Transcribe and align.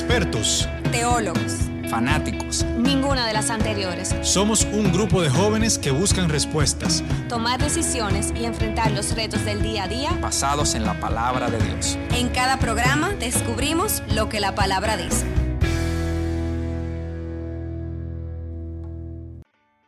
expertos, 0.00 0.66
teólogos, 0.92 1.68
fanáticos. 1.90 2.64
Ninguna 2.78 3.26
de 3.26 3.34
las 3.34 3.50
anteriores. 3.50 4.16
Somos 4.22 4.64
un 4.64 4.90
grupo 4.92 5.20
de 5.20 5.28
jóvenes 5.28 5.78
que 5.78 5.90
buscan 5.90 6.30
respuestas, 6.30 7.04
tomar 7.28 7.60
decisiones 7.60 8.32
y 8.34 8.46
enfrentar 8.46 8.92
los 8.92 9.14
retos 9.14 9.44
del 9.44 9.62
día 9.62 9.84
a 9.84 9.88
día 9.88 10.12
basados 10.22 10.74
en 10.74 10.84
la 10.84 10.98
palabra 10.98 11.50
de 11.50 11.58
Dios. 11.58 11.98
En 12.14 12.30
cada 12.30 12.58
programa 12.58 13.10
descubrimos 13.10 14.02
lo 14.14 14.30
que 14.30 14.40
la 14.40 14.54
palabra 14.54 14.96
dice. 14.96 15.26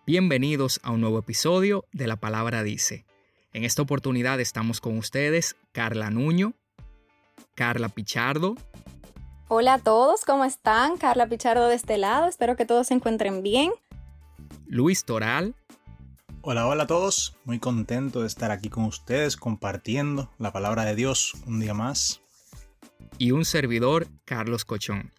Bienvenidos 0.07 0.79
a 0.83 0.91
un 0.91 1.01
nuevo 1.01 1.21
episodio 1.21 1.87
de 1.93 2.07
La 2.07 2.17
Palabra 2.17 2.63
Dice. 2.63 3.07
En 3.55 3.65
esta 3.65 3.81
oportunidad 3.81 4.41
estamos 4.41 4.83
con 4.83 4.99
ustedes 4.99 5.57
Carla 5.73 6.11
Nuño, 6.11 6.53
Carla 7.55 7.89
Pichardo. 7.89 8.57
Hola 9.55 9.75
a 9.75 9.79
todos, 9.79 10.25
¿cómo 10.25 10.47
están? 10.47 10.97
Carla 10.97 11.27
Pichardo 11.27 11.69
de 11.69 11.75
este 11.75 11.99
lado, 11.99 12.27
espero 12.27 12.57
que 12.57 12.65
todos 12.65 12.87
se 12.87 12.95
encuentren 12.95 13.43
bien. 13.43 13.71
Luis 14.67 15.05
Toral. 15.05 15.55
Hola, 16.41 16.67
hola 16.67 16.85
a 16.85 16.87
todos, 16.87 17.37
muy 17.45 17.59
contento 17.59 18.23
de 18.23 18.29
estar 18.29 18.51
aquí 18.51 18.71
con 18.71 18.85
ustedes 18.85 19.37
compartiendo 19.37 20.31
la 20.39 20.55
palabra 20.55 20.87
de 20.87 20.95
Dios 20.95 21.35
un 21.45 21.61
día 21.61 21.75
más. 21.75 22.23
Y 23.19 23.33
un 23.33 23.45
servidor, 23.45 24.07
Carlos 24.25 24.65
Cochón. 24.65 25.13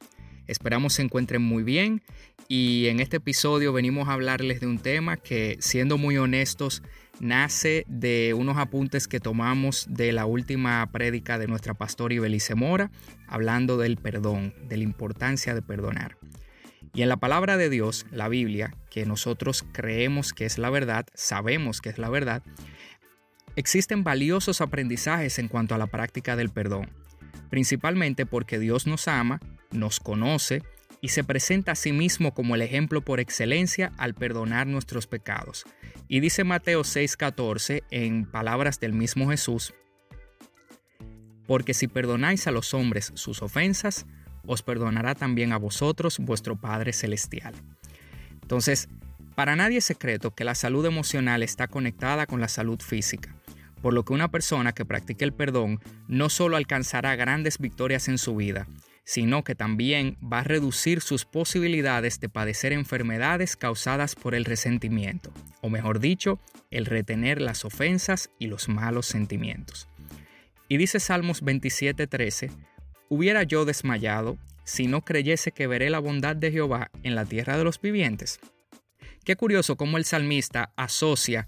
Esperamos 0.48 0.94
se 0.94 1.04
encuentren 1.04 1.44
muy 1.44 1.62
bien 1.62 2.02
y 2.48 2.88
en 2.88 3.02
este 3.02 3.18
episodio 3.18 3.72
venimos 3.72 4.10
a 4.10 4.14
hablarles 4.14 4.60
de 4.62 4.66
un 4.66 4.80
tema 4.80 5.16
que, 5.16 5.58
siendo 5.60 6.00
muy 6.00 6.18
honestos, 6.18 6.82
nace 7.20 7.86
de 7.88 8.34
unos 8.36 8.58
apuntes 8.58 9.08
que 9.08 9.20
tomamos 9.20 9.86
de 9.90 10.12
la 10.12 10.26
última 10.26 10.86
prédica 10.92 11.38
de 11.38 11.48
nuestra 11.48 11.74
pastora 11.74 12.14
Ibelice 12.14 12.56
Mora, 12.56 12.92
hablando 13.28 13.78
del 13.78 13.98
perdón, 13.98 14.54
de 14.68 14.78
la 14.78 14.84
importancia 14.84 15.54
de 15.54 15.62
perdonar. 15.62 16.18
Y 16.94 17.02
en 17.02 17.10
la 17.10 17.18
palabra 17.18 17.58
de 17.58 17.70
Dios, 17.70 18.06
la 18.12 18.28
Biblia, 18.28 18.76
que 18.92 19.06
nosotros 19.06 19.66
creemos 19.72 20.34
que 20.34 20.46
es 20.46 20.58
la 20.58 20.70
verdad, 20.70 21.08
sabemos 21.16 21.82
que 21.82 21.90
es 21.90 21.98
la 21.98 22.10
verdad, 22.10 22.44
existen 23.56 24.04
valiosos 24.04 24.62
aprendizajes 24.62 25.40
en 25.40 25.48
cuanto 25.48 25.74
a 25.74 25.80
la 25.80 25.88
práctica 25.88 26.36
del 26.36 26.50
perdón, 26.50 26.90
principalmente 27.50 28.26
porque 28.26 28.60
Dios 28.60 28.86
nos 28.86 29.08
ama, 29.08 29.40
nos 29.72 30.00
conoce 30.00 30.62
y 31.04 31.10
se 31.10 31.26
presenta 31.26 31.74
a 31.74 31.76
sí 31.76 31.92
mismo 31.92 32.34
como 32.34 32.56
el 32.56 32.62
ejemplo 32.62 33.02
por 33.02 33.20
excelencia 33.20 33.92
al 33.98 34.14
perdonar 34.14 34.68
nuestros 34.68 35.06
pecados. 35.06 35.66
Y 36.08 36.22
dice 36.22 36.46
Mateo 36.46 36.84
6:14 36.86 37.84
en 37.92 38.26
palabras 38.26 38.80
del 38.80 38.94
mismo 38.94 39.30
Jesús, 39.30 39.74
porque 41.46 41.74
si 41.74 41.90
perdonáis 41.90 42.48
a 42.48 42.52
los 42.52 42.74
hombres 42.74 43.12
sus 43.16 43.42
ofensas, 43.42 44.06
os 44.46 44.64
perdonará 44.64 45.14
también 45.14 45.52
a 45.52 45.58
vosotros 45.58 46.20
vuestro 46.20 46.56
Padre 46.56 46.94
Celestial. 46.94 47.54
Entonces, 48.42 48.88
para 49.36 49.58
nadie 49.58 49.80
es 49.80 49.86
secreto 49.86 50.34
que 50.34 50.46
la 50.46 50.56
salud 50.56 50.86
emocional 50.86 51.44
está 51.44 51.68
conectada 51.68 52.28
con 52.28 52.40
la 52.40 52.48
salud 52.48 52.80
física, 52.80 53.36
por 53.82 53.94
lo 53.94 54.06
que 54.06 54.14
una 54.14 54.32
persona 54.32 54.72
que 54.72 54.86
practique 54.86 55.26
el 55.26 55.34
perdón 55.34 55.82
no 56.08 56.30
solo 56.30 56.56
alcanzará 56.56 57.18
grandes 57.18 57.58
victorias 57.58 58.08
en 58.08 58.18
su 58.18 58.38
vida, 58.38 58.70
sino 59.04 59.44
que 59.44 59.56
también 59.56 60.18
va 60.22 60.40
a 60.40 60.44
reducir 60.44 61.02
sus 61.02 61.26
posibilidades 61.26 62.20
de 62.20 62.30
padecer 62.30 62.72
enfermedades 62.72 63.56
causadas 63.56 64.16
por 64.16 64.36
el 64.36 64.46
resentimiento, 64.46 65.32
o 65.62 65.70
mejor 65.70 66.00
dicho, 66.00 66.40
el 66.72 66.86
retener 66.86 67.42
las 67.42 67.66
ofensas 67.66 68.30
y 68.40 68.48
los 68.48 68.70
malos 68.70 69.06
sentimientos. 69.06 69.88
Y 70.70 70.78
dice 70.78 71.00
Salmos 71.00 71.44
27:13, 71.44 72.50
hubiera 73.10 73.44
yo 73.44 73.66
desmayado 73.66 74.38
si 74.64 74.88
no 74.88 75.02
creyese 75.02 75.52
que 75.52 75.68
veré 75.68 75.90
la 75.90 76.00
bondad 76.00 76.36
de 76.36 76.52
Jehová 76.52 76.90
en 77.04 77.16
la 77.16 77.26
tierra 77.26 77.58
de 77.58 77.64
los 77.66 77.82
vivientes. 77.82 78.40
Qué 79.26 79.36
curioso 79.36 79.76
cómo 79.76 79.98
el 79.98 80.06
salmista 80.06 80.72
asocia 80.76 81.48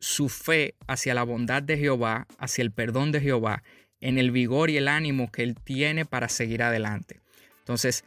su 0.00 0.28
fe 0.28 0.74
hacia 0.86 1.14
la 1.14 1.22
bondad 1.22 1.62
de 1.62 1.78
Jehová, 1.78 2.26
hacia 2.38 2.62
el 2.62 2.70
perdón 2.70 3.12
de 3.12 3.20
Jehová, 3.20 3.62
en 4.06 4.18
el 4.18 4.30
vigor 4.30 4.70
y 4.70 4.76
el 4.76 4.86
ánimo 4.86 5.32
que 5.32 5.42
él 5.42 5.56
tiene 5.56 6.04
para 6.04 6.28
seguir 6.28 6.62
adelante. 6.62 7.18
Entonces, 7.58 8.04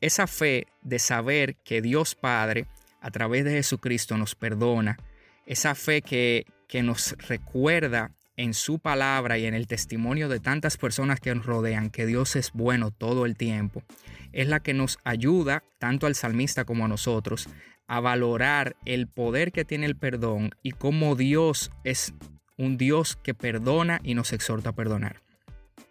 esa 0.00 0.26
fe 0.26 0.66
de 0.82 0.98
saber 0.98 1.54
que 1.62 1.80
Dios 1.80 2.16
Padre, 2.16 2.66
a 3.00 3.12
través 3.12 3.44
de 3.44 3.52
Jesucristo, 3.52 4.16
nos 4.16 4.34
perdona, 4.34 4.98
esa 5.46 5.76
fe 5.76 6.02
que, 6.02 6.46
que 6.66 6.82
nos 6.82 7.12
recuerda 7.28 8.10
en 8.36 8.54
su 8.54 8.80
palabra 8.80 9.38
y 9.38 9.46
en 9.46 9.54
el 9.54 9.68
testimonio 9.68 10.28
de 10.28 10.40
tantas 10.40 10.76
personas 10.76 11.20
que 11.20 11.32
nos 11.32 11.46
rodean 11.46 11.90
que 11.90 12.06
Dios 12.06 12.34
es 12.34 12.50
bueno 12.52 12.90
todo 12.90 13.24
el 13.24 13.36
tiempo, 13.36 13.84
es 14.32 14.48
la 14.48 14.58
que 14.58 14.74
nos 14.74 14.98
ayuda, 15.04 15.62
tanto 15.78 16.08
al 16.08 16.16
salmista 16.16 16.64
como 16.64 16.86
a 16.86 16.88
nosotros, 16.88 17.48
a 17.86 18.00
valorar 18.00 18.74
el 18.84 19.06
poder 19.06 19.52
que 19.52 19.64
tiene 19.64 19.86
el 19.86 19.94
perdón 19.94 20.56
y 20.64 20.72
cómo 20.72 21.14
Dios 21.14 21.70
es 21.84 22.14
un 22.58 22.78
Dios 22.78 23.16
que 23.22 23.32
perdona 23.32 24.00
y 24.02 24.14
nos 24.14 24.32
exhorta 24.32 24.70
a 24.70 24.74
perdonar. 24.74 25.24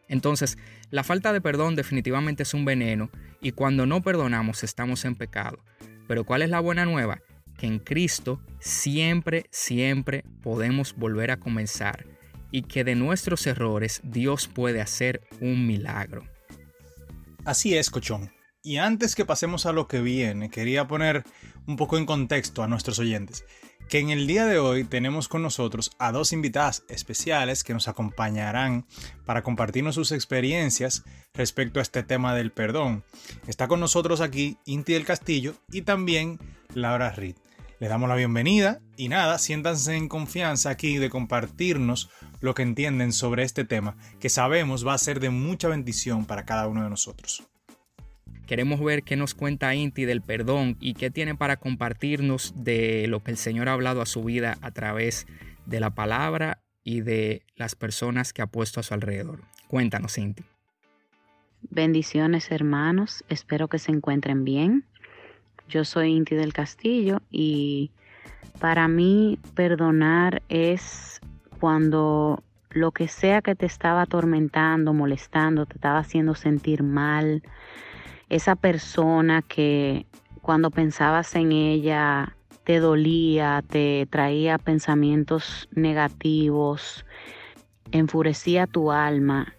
Entonces, 0.07 0.57
la 0.91 1.03
falta 1.03 1.33
de 1.33 1.41
perdón 1.41 1.75
definitivamente 1.75 2.43
es 2.43 2.53
un 2.53 2.65
veneno 2.65 3.09
y 3.41 3.51
cuando 3.51 3.85
no 3.85 4.01
perdonamos 4.01 4.63
estamos 4.63 5.05
en 5.05 5.15
pecado. 5.15 5.59
Pero 6.07 6.23
¿cuál 6.23 6.41
es 6.41 6.49
la 6.49 6.59
buena 6.59 6.85
nueva? 6.85 7.21
Que 7.57 7.67
en 7.67 7.79
Cristo 7.79 8.41
siempre, 8.59 9.45
siempre 9.51 10.23
podemos 10.41 10.95
volver 10.95 11.31
a 11.31 11.37
comenzar 11.37 12.05
y 12.51 12.63
que 12.63 12.83
de 12.83 12.95
nuestros 12.95 13.47
errores 13.47 14.01
Dios 14.03 14.47
puede 14.47 14.81
hacer 14.81 15.21
un 15.41 15.65
milagro. 15.65 16.23
Así 17.43 17.75
es, 17.75 17.89
cochón. 17.89 18.31
Y 18.63 18.77
antes 18.77 19.15
que 19.15 19.25
pasemos 19.25 19.65
a 19.65 19.73
lo 19.73 19.87
que 19.87 20.01
viene, 20.01 20.49
quería 20.49 20.87
poner 20.87 21.23
un 21.67 21.75
poco 21.75 21.97
en 21.97 22.05
contexto 22.05 22.63
a 22.63 22.67
nuestros 22.67 22.97
oyentes 22.97 23.45
que 23.89 23.99
en 23.99 24.09
el 24.09 24.27
día 24.27 24.45
de 24.45 24.57
hoy 24.57 24.83
tenemos 24.83 25.27
con 25.27 25.41
nosotros 25.43 25.91
a 25.99 26.11
dos 26.11 26.33
invitadas 26.33 26.83
especiales 26.89 27.63
que 27.63 27.73
nos 27.73 27.87
acompañarán 27.87 28.85
para 29.25 29.43
compartirnos 29.43 29.95
sus 29.95 30.11
experiencias 30.11 31.03
respecto 31.33 31.79
a 31.79 31.83
este 31.83 32.03
tema 32.03 32.33
del 32.33 32.51
perdón. 32.51 33.03
Está 33.47 33.67
con 33.67 33.79
nosotros 33.79 34.21
aquí 34.21 34.57
Inti 34.65 34.93
del 34.93 35.05
Castillo 35.05 35.55
y 35.71 35.83
también 35.83 36.39
Laura 36.73 37.11
Reed. 37.11 37.35
Le 37.79 37.87
damos 37.87 38.09
la 38.09 38.15
bienvenida 38.15 38.81
y 38.97 39.09
nada, 39.09 39.37
siéntanse 39.37 39.95
en 39.95 40.07
confianza 40.07 40.69
aquí 40.69 40.97
de 40.97 41.09
compartirnos 41.09 42.09
lo 42.39 42.55
que 42.55 42.63
entienden 42.63 43.11
sobre 43.11 43.43
este 43.43 43.65
tema 43.65 43.97
que 44.19 44.29
sabemos 44.29 44.87
va 44.87 44.93
a 44.93 44.97
ser 44.97 45.19
de 45.19 45.29
mucha 45.29 45.67
bendición 45.67 46.25
para 46.25 46.45
cada 46.45 46.67
uno 46.67 46.83
de 46.83 46.89
nosotros. 46.89 47.43
Queremos 48.45 48.79
ver 48.83 49.03
qué 49.03 49.15
nos 49.15 49.33
cuenta 49.33 49.73
Inti 49.73 50.05
del 50.05 50.21
perdón 50.21 50.77
y 50.79 50.93
qué 50.93 51.09
tiene 51.09 51.35
para 51.35 51.57
compartirnos 51.57 52.53
de 52.55 53.07
lo 53.07 53.21
que 53.23 53.31
el 53.31 53.37
Señor 53.37 53.69
ha 53.69 53.73
hablado 53.73 54.01
a 54.01 54.05
su 54.05 54.23
vida 54.23 54.57
a 54.61 54.71
través 54.71 55.25
de 55.65 55.79
la 55.79 55.89
palabra 55.89 56.59
y 56.83 57.01
de 57.01 57.43
las 57.55 57.75
personas 57.75 58.33
que 58.33 58.41
ha 58.41 58.47
puesto 58.47 58.79
a 58.79 58.83
su 58.83 58.93
alrededor. 58.93 59.41
Cuéntanos, 59.67 60.17
Inti. 60.17 60.43
Bendiciones, 61.71 62.51
hermanos. 62.51 63.23
Espero 63.29 63.67
que 63.67 63.79
se 63.79 63.91
encuentren 63.91 64.45
bien. 64.45 64.85
Yo 65.67 65.83
soy 65.83 66.11
Inti 66.11 66.35
del 66.35 66.53
Castillo 66.53 67.21
y 67.31 67.91
para 68.59 68.87
mí 68.87 69.39
perdonar 69.55 70.43
es 70.49 71.19
cuando 71.59 72.43
lo 72.69 72.91
que 72.91 73.07
sea 73.07 73.41
que 73.41 73.55
te 73.55 73.65
estaba 73.65 74.03
atormentando, 74.03 74.93
molestando, 74.93 75.65
te 75.65 75.75
estaba 75.75 75.99
haciendo 75.99 76.35
sentir 76.35 76.83
mal, 76.83 77.41
esa 78.29 78.55
persona 78.55 79.41
que 79.41 80.05
cuando 80.41 80.71
pensabas 80.71 81.35
en 81.35 81.51
ella 81.51 82.35
te 82.63 82.79
dolía, 82.79 83.63
te 83.67 84.07
traía 84.09 84.57
pensamientos 84.57 85.69
negativos, 85.71 87.05
enfurecía 87.91 88.67
tu 88.67 88.91
alma, 88.91 89.53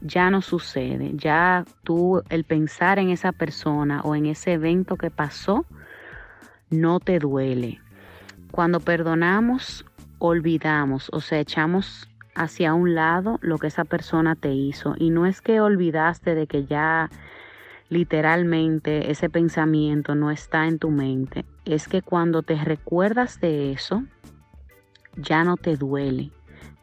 ya 0.00 0.30
no 0.30 0.40
sucede. 0.42 1.12
Ya 1.14 1.64
tú, 1.82 2.22
el 2.28 2.44
pensar 2.44 2.98
en 2.98 3.10
esa 3.10 3.32
persona 3.32 4.00
o 4.02 4.14
en 4.14 4.26
ese 4.26 4.54
evento 4.54 4.96
que 4.96 5.10
pasó, 5.10 5.66
no 6.70 7.00
te 7.00 7.18
duele. 7.18 7.80
Cuando 8.50 8.80
perdonamos, 8.80 9.84
olvidamos, 10.18 11.08
o 11.12 11.20
sea, 11.20 11.40
echamos 11.40 12.08
hacia 12.34 12.74
un 12.74 12.94
lado 12.94 13.38
lo 13.42 13.58
que 13.58 13.66
esa 13.66 13.84
persona 13.84 14.34
te 14.36 14.52
hizo. 14.52 14.94
Y 14.96 15.10
no 15.10 15.26
es 15.26 15.40
que 15.40 15.60
olvidaste 15.60 16.34
de 16.34 16.46
que 16.46 16.64
ya 16.64 17.10
literalmente 17.90 19.10
ese 19.10 19.28
pensamiento 19.28 20.14
no 20.14 20.30
está 20.30 20.66
en 20.66 20.78
tu 20.78 20.90
mente, 20.90 21.44
es 21.64 21.88
que 21.88 22.00
cuando 22.00 22.42
te 22.42 22.54
recuerdas 22.54 23.40
de 23.40 23.72
eso, 23.72 24.04
ya 25.16 25.44
no 25.44 25.56
te 25.56 25.76
duele, 25.76 26.30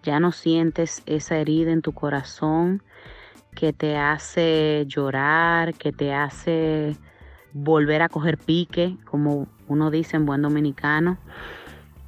ya 0.04 0.19
no 0.19 0.31
sientes 0.31 1.01
esa 1.06 1.38
herida 1.38 1.71
en 1.71 1.81
tu 1.81 1.94
corazón 1.94 2.83
que 3.56 3.74
te 3.74 3.98
hace 3.98 4.83
llorar, 4.88 5.74
que 5.74 5.92
te 5.92 6.13
hace 6.13 6.95
volver 7.54 8.01
a 8.01 8.09
coger 8.09 8.38
pique, 8.38 8.98
como 9.06 9.48
uno 9.68 9.89
dice 9.89 10.18
en 10.18 10.25
buen 10.25 10.42
dominicano. 10.42 11.18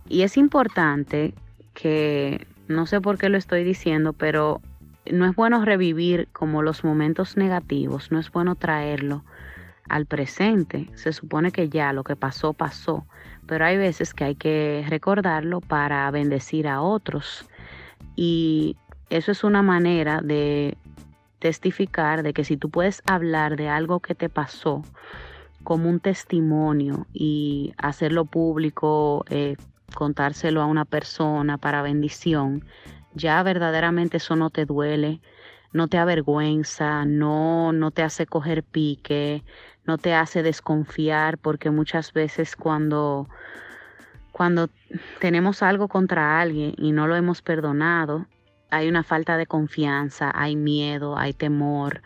Y 0.07 0.21
es 0.21 0.37
importante 0.37 1.33
que, 1.73 2.45
no 2.67 2.85
sé 2.85 2.99
por 2.99 3.17
qué 3.17 3.29
lo 3.29 3.37
estoy 3.37 3.63
diciendo, 3.63 4.13
pero 4.13 4.61
no 5.05 5.25
es 5.25 5.35
bueno 5.35 5.63
revivir 5.63 6.27
como 6.31 6.61
los 6.61 6.83
momentos 6.83 7.37
negativos, 7.37 8.11
no 8.11 8.19
es 8.19 8.31
bueno 8.31 8.55
traerlo 8.55 9.23
al 9.87 10.05
presente. 10.05 10.89
Se 10.95 11.13
supone 11.13 11.51
que 11.51 11.69
ya 11.69 11.93
lo 11.93 12.03
que 12.03 12.15
pasó, 12.15 12.53
pasó, 12.53 13.05
pero 13.47 13.65
hay 13.65 13.77
veces 13.77 14.13
que 14.13 14.23
hay 14.23 14.35
que 14.35 14.85
recordarlo 14.87 15.61
para 15.61 16.09
bendecir 16.11 16.67
a 16.67 16.81
otros. 16.81 17.47
Y 18.15 18.77
eso 19.09 19.31
es 19.31 19.43
una 19.43 19.61
manera 19.61 20.21
de 20.21 20.77
testificar 21.39 22.21
de 22.21 22.33
que 22.33 22.43
si 22.43 22.57
tú 22.57 22.69
puedes 22.69 23.01
hablar 23.05 23.55
de 23.55 23.69
algo 23.69 23.99
que 23.99 24.13
te 24.13 24.29
pasó 24.29 24.83
como 25.63 25.89
un 25.89 25.99
testimonio 25.99 27.07
y 27.13 27.73
hacerlo 27.77 28.25
público, 28.25 29.25
eh, 29.29 29.55
contárselo 29.95 30.61
a 30.61 30.65
una 30.65 30.85
persona 30.85 31.57
para 31.57 31.81
bendición, 31.81 32.63
ya 33.13 33.41
verdaderamente 33.43 34.17
eso 34.17 34.35
no 34.35 34.49
te 34.49 34.65
duele, 34.65 35.21
no 35.71 35.87
te 35.87 35.97
avergüenza, 35.97 37.05
no, 37.05 37.71
no 37.71 37.91
te 37.91 38.03
hace 38.03 38.25
coger 38.25 38.63
pique, 38.63 39.43
no 39.85 39.97
te 39.97 40.13
hace 40.13 40.43
desconfiar, 40.43 41.37
porque 41.37 41.69
muchas 41.69 42.13
veces 42.13 42.55
cuando, 42.55 43.27
cuando 44.31 44.69
tenemos 45.19 45.63
algo 45.63 45.87
contra 45.87 46.39
alguien 46.39 46.73
y 46.77 46.91
no 46.91 47.07
lo 47.07 47.15
hemos 47.15 47.41
perdonado, 47.41 48.25
hay 48.71 48.87
una 48.87 49.03
falta 49.03 49.37
de 49.37 49.47
confianza, 49.47 50.31
hay 50.33 50.55
miedo, 50.55 51.17
hay 51.17 51.33
temor. 51.33 52.01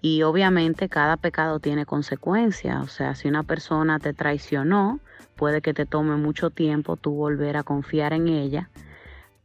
Y 0.00 0.22
obviamente 0.22 0.88
cada 0.88 1.16
pecado 1.16 1.58
tiene 1.58 1.84
consecuencias. 1.84 2.82
O 2.82 2.86
sea, 2.86 3.14
si 3.14 3.28
una 3.28 3.42
persona 3.42 3.98
te 3.98 4.14
traicionó, 4.14 5.00
puede 5.36 5.60
que 5.60 5.74
te 5.74 5.86
tome 5.86 6.16
mucho 6.16 6.50
tiempo 6.50 6.96
tú 6.96 7.12
volver 7.14 7.56
a 7.56 7.62
confiar 7.62 8.12
en 8.12 8.28
ella, 8.28 8.70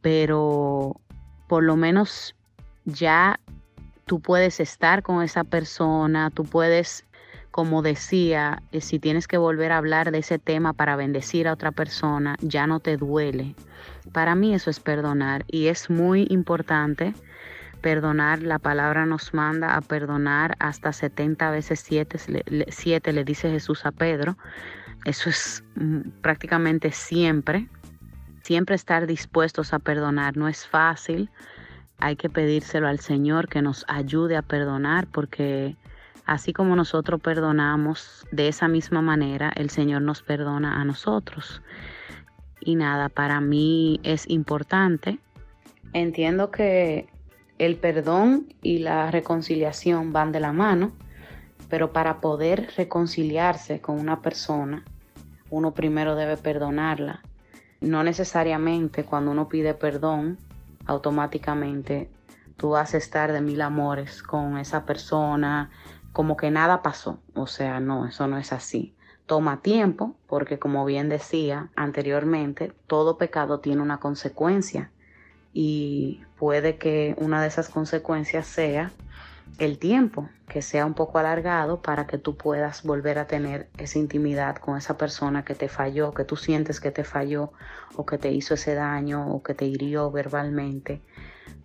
pero 0.04 1.00
por 1.48 1.62
lo 1.62 1.76
menos 1.76 2.36
ya 2.84 3.40
tú 4.04 4.20
puedes 4.20 4.60
estar 4.60 5.02
con 5.02 5.22
esa 5.22 5.44
persona, 5.44 6.28
tú 6.28 6.44
puedes, 6.44 7.06
como 7.50 7.80
decía, 7.80 8.62
eh, 8.72 8.82
si 8.82 8.98
tienes 8.98 9.26
que 9.26 9.38
volver 9.38 9.72
a 9.72 9.78
hablar 9.78 10.10
de 10.10 10.18
ese 10.18 10.38
tema 10.38 10.74
para 10.74 10.94
bendecir 10.96 11.48
a 11.48 11.54
otra 11.54 11.72
persona, 11.72 12.36
ya 12.42 12.66
no 12.66 12.80
te 12.80 12.98
duele. 12.98 13.54
Para 14.12 14.34
mí 14.34 14.52
eso 14.52 14.68
es 14.68 14.78
perdonar 14.78 15.46
y 15.46 15.68
es 15.68 15.88
muy 15.88 16.26
importante 16.28 17.14
perdonar. 17.80 18.42
La 18.42 18.58
palabra 18.58 19.06
nos 19.06 19.32
manda 19.32 19.74
a 19.74 19.80
perdonar 19.80 20.54
hasta 20.58 20.92
70 20.92 21.50
veces 21.50 21.80
7, 21.80 22.66
7 22.68 23.12
le 23.14 23.24
dice 23.24 23.50
Jesús 23.50 23.86
a 23.86 23.90
Pedro. 23.90 24.36
Eso 25.06 25.30
es 25.30 25.64
mm, 25.76 26.10
prácticamente 26.20 26.92
siempre. 26.92 27.70
Siempre 28.44 28.74
estar 28.74 29.06
dispuestos 29.06 29.72
a 29.72 29.78
perdonar. 29.78 30.36
No 30.36 30.48
es 30.48 30.66
fácil. 30.66 31.30
Hay 31.98 32.14
que 32.16 32.28
pedírselo 32.28 32.88
al 32.88 33.00
Señor 33.00 33.48
que 33.48 33.62
nos 33.62 33.86
ayude 33.88 34.36
a 34.36 34.42
perdonar 34.42 35.06
porque 35.06 35.76
así 36.26 36.52
como 36.52 36.76
nosotros 36.76 37.22
perdonamos 37.22 38.26
de 38.32 38.48
esa 38.48 38.68
misma 38.68 39.00
manera, 39.00 39.50
el 39.56 39.70
Señor 39.70 40.02
nos 40.02 40.20
perdona 40.20 40.78
a 40.78 40.84
nosotros. 40.84 41.62
Y 42.60 42.74
nada, 42.74 43.08
para 43.08 43.40
mí 43.40 43.98
es 44.02 44.28
importante. 44.28 45.18
Entiendo 45.94 46.50
que 46.50 47.08
el 47.56 47.76
perdón 47.76 48.52
y 48.60 48.80
la 48.80 49.10
reconciliación 49.10 50.12
van 50.12 50.32
de 50.32 50.40
la 50.40 50.52
mano, 50.52 50.92
pero 51.70 51.94
para 51.94 52.20
poder 52.20 52.68
reconciliarse 52.76 53.80
con 53.80 53.98
una 53.98 54.20
persona, 54.20 54.84
uno 55.48 55.72
primero 55.72 56.14
debe 56.14 56.36
perdonarla. 56.36 57.22
No 57.84 58.02
necesariamente 58.02 59.04
cuando 59.04 59.30
uno 59.30 59.48
pide 59.48 59.74
perdón, 59.74 60.38
automáticamente 60.86 62.10
tú 62.56 62.70
vas 62.70 62.94
a 62.94 62.96
estar 62.96 63.32
de 63.32 63.40
mil 63.40 63.60
amores 63.60 64.22
con 64.22 64.58
esa 64.58 64.84
persona, 64.86 65.70
como 66.12 66.36
que 66.36 66.50
nada 66.50 66.82
pasó. 66.82 67.18
O 67.34 67.46
sea, 67.46 67.80
no, 67.80 68.06
eso 68.06 68.26
no 68.26 68.38
es 68.38 68.52
así. 68.52 68.94
Toma 69.26 69.60
tiempo, 69.60 70.14
porque 70.26 70.58
como 70.58 70.84
bien 70.84 71.08
decía 71.08 71.70
anteriormente, 71.76 72.72
todo 72.86 73.18
pecado 73.18 73.60
tiene 73.60 73.82
una 73.82 73.98
consecuencia 73.98 74.90
y 75.52 76.22
puede 76.38 76.76
que 76.76 77.14
una 77.18 77.40
de 77.40 77.48
esas 77.48 77.68
consecuencias 77.68 78.46
sea 78.46 78.92
el 79.58 79.78
tiempo, 79.78 80.28
que 80.48 80.62
sea 80.62 80.84
un 80.84 80.94
poco 80.94 81.18
alargado 81.18 81.80
para 81.80 82.06
que 82.06 82.18
tú 82.18 82.36
puedas 82.36 82.82
volver 82.82 83.18
a 83.18 83.26
tener 83.26 83.68
esa 83.78 83.98
intimidad 83.98 84.56
con 84.56 84.76
esa 84.76 84.96
persona 84.96 85.44
que 85.44 85.54
te 85.54 85.68
falló, 85.68 86.12
que 86.12 86.24
tú 86.24 86.36
sientes 86.36 86.80
que 86.80 86.90
te 86.90 87.04
falló 87.04 87.52
o 87.96 88.04
que 88.04 88.18
te 88.18 88.32
hizo 88.32 88.54
ese 88.54 88.74
daño 88.74 89.28
o 89.28 89.42
que 89.42 89.54
te 89.54 89.66
hirió 89.66 90.10
verbalmente, 90.10 91.00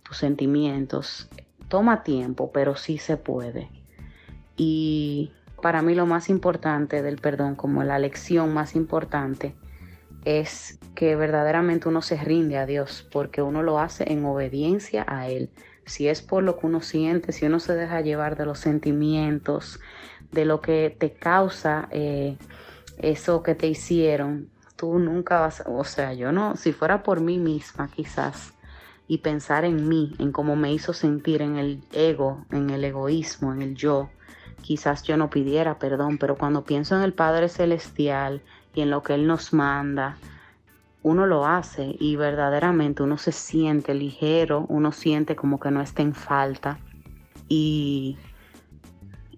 tus 0.02 0.18
sentimientos. 0.18 1.28
Toma 1.68 2.02
tiempo, 2.02 2.52
pero 2.52 2.76
sí 2.76 2.98
se 2.98 3.16
puede. 3.16 3.68
Y 4.56 5.32
para 5.60 5.82
mí 5.82 5.94
lo 5.94 6.06
más 6.06 6.28
importante 6.28 7.02
del 7.02 7.18
perdón, 7.18 7.54
como 7.54 7.82
la 7.82 7.98
lección 7.98 8.54
más 8.54 8.76
importante, 8.76 9.54
es 10.24 10.78
que 10.94 11.16
verdaderamente 11.16 11.88
uno 11.88 12.02
se 12.02 12.16
rinde 12.16 12.58
a 12.58 12.66
Dios, 12.66 13.08
porque 13.10 13.42
uno 13.42 13.62
lo 13.62 13.78
hace 13.78 14.12
en 14.12 14.24
obediencia 14.24 15.04
a 15.08 15.28
Él 15.28 15.50
si 15.90 16.06
es 16.06 16.22
por 16.22 16.44
lo 16.44 16.56
que 16.56 16.66
uno 16.66 16.82
siente, 16.82 17.32
si 17.32 17.46
uno 17.46 17.58
se 17.58 17.74
deja 17.74 18.00
llevar 18.00 18.36
de 18.36 18.46
los 18.46 18.60
sentimientos, 18.60 19.80
de 20.30 20.44
lo 20.44 20.60
que 20.60 20.94
te 20.96 21.14
causa 21.14 21.88
eh, 21.90 22.36
eso 22.98 23.42
que 23.42 23.56
te 23.56 23.66
hicieron, 23.66 24.48
tú 24.76 25.00
nunca 25.00 25.40
vas, 25.40 25.64
o 25.66 25.82
sea, 25.82 26.14
yo 26.14 26.30
no, 26.30 26.54
si 26.54 26.72
fuera 26.72 27.02
por 27.02 27.20
mí 27.20 27.38
misma 27.38 27.90
quizás, 27.90 28.54
y 29.08 29.18
pensar 29.18 29.64
en 29.64 29.88
mí, 29.88 30.14
en 30.20 30.30
cómo 30.30 30.54
me 30.54 30.72
hizo 30.72 30.92
sentir, 30.92 31.42
en 31.42 31.56
el 31.56 31.82
ego, 31.92 32.46
en 32.52 32.70
el 32.70 32.84
egoísmo, 32.84 33.52
en 33.52 33.60
el 33.60 33.74
yo, 33.74 34.10
quizás 34.62 35.02
yo 35.02 35.16
no 35.16 35.28
pidiera 35.28 35.80
perdón, 35.80 36.18
pero 36.18 36.36
cuando 36.36 36.62
pienso 36.62 36.94
en 36.94 37.02
el 37.02 37.14
Padre 37.14 37.48
Celestial 37.48 38.42
y 38.74 38.82
en 38.82 38.90
lo 38.90 39.02
que 39.02 39.14
Él 39.14 39.26
nos 39.26 39.52
manda, 39.52 40.18
uno 41.02 41.26
lo 41.26 41.46
hace 41.46 41.96
y 41.98 42.16
verdaderamente 42.16 43.02
uno 43.02 43.16
se 43.16 43.32
siente 43.32 43.94
ligero, 43.94 44.66
uno 44.68 44.92
siente 44.92 45.34
como 45.34 45.58
que 45.58 45.70
no 45.70 45.80
está 45.80 46.02
en 46.02 46.14
falta. 46.14 46.78
Y, 47.48 48.18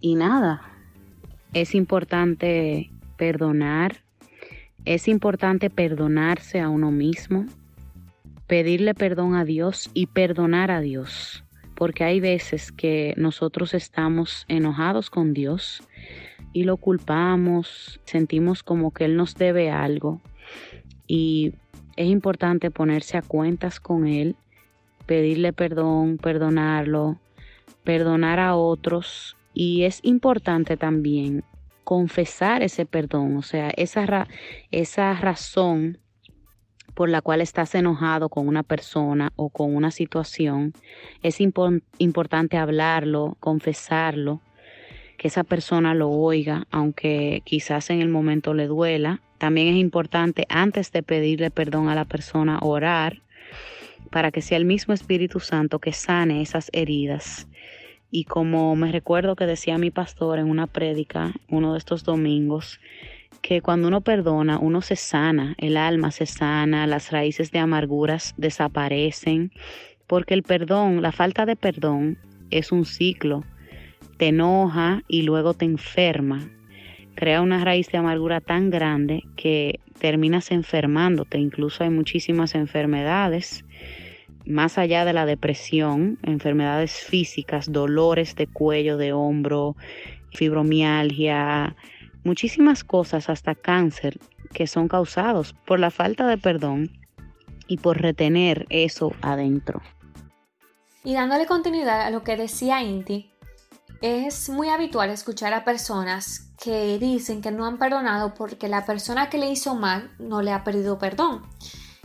y 0.01 0.17
nada, 0.17 0.63
es 1.53 1.75
importante 1.75 2.91
perdonar, 3.17 4.03
es 4.85 5.07
importante 5.07 5.71
perdonarse 5.71 6.61
a 6.61 6.69
uno 6.69 6.91
mismo, 6.91 7.47
pedirle 8.49 8.95
perdón 8.95 9.35
a 9.37 9.45
Dios 9.45 9.89
y 9.95 10.07
perdonar 10.07 10.73
a 10.73 10.81
Dios, 10.81 11.45
porque 11.77 12.03
hay 12.03 12.19
veces 12.19 12.73
que 12.73 13.15
nosotros 13.17 13.73
estamos 13.73 14.45
enojados 14.49 15.11
con 15.11 15.33
Dios 15.33 15.83
y 16.53 16.65
lo 16.65 16.77
culpamos, 16.77 18.01
sentimos 18.05 18.65
como 18.65 18.91
que 18.93 19.05
Él 19.05 19.17
nos 19.17 19.37
debe 19.37 19.71
algo 19.71 20.21
y 21.15 21.53
es 21.97 22.07
importante 22.07 22.71
ponerse 22.71 23.19
a 23.19 23.23
cuentas 23.23 23.81
con 23.81 24.07
Él, 24.07 24.35
pedirle 25.05 25.53
perdón, 25.53 26.17
perdonarlo, 26.17 27.19
perdonar 27.85 28.41
a 28.41 28.57
otros 28.57 29.37
y 29.53 29.83
es 29.83 30.01
importante 30.05 30.79
también 30.79 31.45
confesar 31.85 32.63
ese 32.63 32.87
perdón, 32.87 33.37
o 33.37 33.43
sea, 33.43 33.69
esa, 33.77 34.27
esa 34.71 35.13
razón 35.13 35.99
por 36.95 37.11
la 37.11 37.21
cual 37.21 37.43
estás 37.43 37.75
enojado 37.75 38.31
con 38.31 38.49
una 38.49 38.63
persona 38.63 39.35
o 39.37 39.51
con 39.51 39.77
una 39.77 39.91
situación, 39.91 40.73
es 41.23 41.43
importante 41.43 42.57
hablarlo, 42.57 43.37
confesarlo, 43.39 44.41
que 45.19 45.29
esa 45.29 45.45
persona 45.45 45.93
lo 45.93 46.09
oiga, 46.09 46.67
aunque 46.71 47.43
quizás 47.45 47.91
en 47.91 48.01
el 48.01 48.09
momento 48.09 48.55
le 48.55 48.67
duela, 48.67 49.21
también 49.43 49.75
es 49.75 49.77
importante 49.81 50.47
antes 50.49 50.93
de 50.93 51.03
pedirle 51.03 51.51
perdón 51.51 51.89
a 51.89 51.97
la 51.97 52.05
persona 52.05 52.61
orar 52.63 53.23
para 54.13 54.31
que 54.31 54.41
sea 54.41 54.57
el 54.57 54.65
mismo 54.65 54.95
Espíritu 54.95 55.41
Santo 55.41 55.81
que 55.81 55.93
sane 55.93 56.43
esas 56.43 56.71
heridas. 56.73 57.49
Y 58.13 58.23
como 58.23 58.77
me 58.77 58.93
recuerdo 58.93 59.35
que 59.35 59.47
decía 59.47 59.79
mi 59.79 59.91
pastor 59.91 60.39
en 60.39 60.49
una 60.49 60.69
prédica 60.69 61.33
uno 61.49 61.73
de 61.73 61.79
estos 61.79 62.05
domingos, 62.05 62.79
que 63.41 63.63
cuando 63.63 63.89
uno 63.89 64.03
perdona, 64.03 64.61
uno 64.61 64.81
se 64.81 64.95
sana, 64.95 65.57
el 65.59 65.77
alma 65.77 66.13
se 66.13 66.27
sana, 66.27 66.87
las 66.87 67.11
raíces 67.11 67.51
de 67.51 67.59
amarguras 67.59 68.35
desaparecen, 68.37 69.51
porque 70.07 70.35
el 70.35 70.45
perdón, 70.45 71.03
la 71.03 71.11
falta 71.11 71.47
de 71.47 71.57
perdón 71.57 72.17
es 72.53 72.71
un 72.71 72.85
ciclo, 72.85 73.43
te 74.19 74.29
enoja 74.29 75.03
y 75.09 75.23
luego 75.23 75.53
te 75.53 75.65
enferma, 75.65 76.49
crea 77.15 77.43
una 77.43 77.65
raíz 77.65 77.89
de 77.89 77.99
amargura 77.99 78.41
tan 78.41 78.71
grande 78.71 79.23
que 79.37 79.81
terminas 79.99 80.51
enfermándote. 80.51 81.39
Incluso 81.39 81.85
hay 81.85 81.91
muchísimas 81.91 82.55
enfermedades, 82.55 83.65
más 84.45 84.79
allá 84.79 85.05
de 85.05 85.13
la 85.13 85.27
depresión, 85.27 86.19
enfermedades 86.23 86.93
físicas, 86.93 87.71
dolores 87.71 88.35
de 88.35 88.47
cuello, 88.47 88.97
de 88.97 89.13
hombro, 89.13 89.77
fibromialgia, 90.33 91.77
muchísimas 92.25 92.85
cosas, 92.85 93.29
hasta 93.29 93.55
cáncer, 93.55 94.19
que 94.53 94.67
son 94.67 94.89
causados 94.89 95.55
por 95.67 95.79
la 95.79 95.91
falta 95.91 96.27
de 96.27 96.39
perdón 96.39 96.91
y 97.67 97.79
por 97.79 98.01
retener 98.01 98.67
eso 98.69 99.13
adentro. 99.23 99.81
Y 101.05 101.15
dándole 101.15 101.47
continuidad 101.47 102.03
a 102.03 102.11
lo 102.11 102.23
que 102.23 102.37
decía 102.37 102.83
Inti, 102.83 103.32
es 104.03 104.49
muy 104.49 104.69
habitual 104.69 105.11
escuchar 105.11 105.55
a 105.55 105.65
personas 105.65 106.51
que 106.61 106.99
dicen 106.99 107.41
que 107.41 107.53
no 107.53 107.67
han 107.67 107.79
perdonado 107.79 108.35
porque 108.35 108.69
la 108.69 108.85
persona 108.85 109.31
que 109.31 109.39
le 109.39 109.49
hizo 109.49 109.77
mal 109.77 110.11
no 110.19 110.43
le 110.43 110.53
ha 110.53 110.65
pedido 110.65 110.99
perdón. 110.99 111.43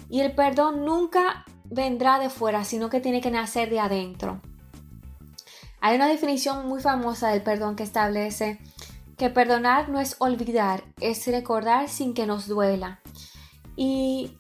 Y 0.08 0.22
el 0.22 0.34
perdón 0.34 0.86
nunca 0.86 1.44
vendrá 1.66 2.20
de 2.20 2.30
fuera, 2.30 2.64
sino 2.64 2.90
que 2.90 3.02
tiene 3.02 3.20
que 3.20 3.32
nacer 3.32 3.72
de 3.72 3.80
adentro. 3.80 4.40
Hay 5.82 5.96
una 5.96 6.08
definición 6.08 6.68
muy 6.68 6.82
famosa 6.82 7.30
del 7.30 7.42
perdón 7.42 7.76
que 7.76 7.84
establece 7.84 8.60
que 9.18 9.32
perdonar 9.32 9.90
no 9.90 10.00
es 10.00 10.16
olvidar, 10.20 10.84
es 11.02 11.26
recordar 11.26 11.90
sin 11.90 12.14
que 12.14 12.28
nos 12.28 12.48
duela. 12.48 13.00
Y 13.76 14.38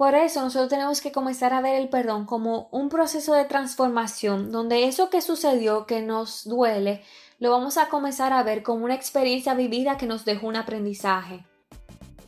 por 0.00 0.14
eso 0.14 0.40
nosotros 0.40 0.70
tenemos 0.70 1.02
que 1.02 1.12
comenzar 1.12 1.52
a 1.52 1.60
ver 1.60 1.74
el 1.74 1.90
perdón 1.90 2.24
como 2.24 2.70
un 2.70 2.88
proceso 2.88 3.34
de 3.34 3.44
transformación, 3.44 4.50
donde 4.50 4.84
eso 4.84 5.10
que 5.10 5.20
sucedió, 5.20 5.84
que 5.84 6.00
nos 6.00 6.48
duele, 6.48 7.02
lo 7.38 7.50
vamos 7.50 7.76
a 7.76 7.90
comenzar 7.90 8.32
a 8.32 8.42
ver 8.42 8.62
como 8.62 8.86
una 8.86 8.94
experiencia 8.94 9.52
vivida 9.52 9.98
que 9.98 10.06
nos 10.06 10.24
dejó 10.24 10.46
un 10.46 10.56
aprendizaje. 10.56 11.44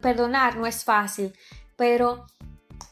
Perdonar 0.03 0.59
no 0.59 0.67
es 0.67 0.85
fácil, 0.85 1.33
pero 1.75 2.27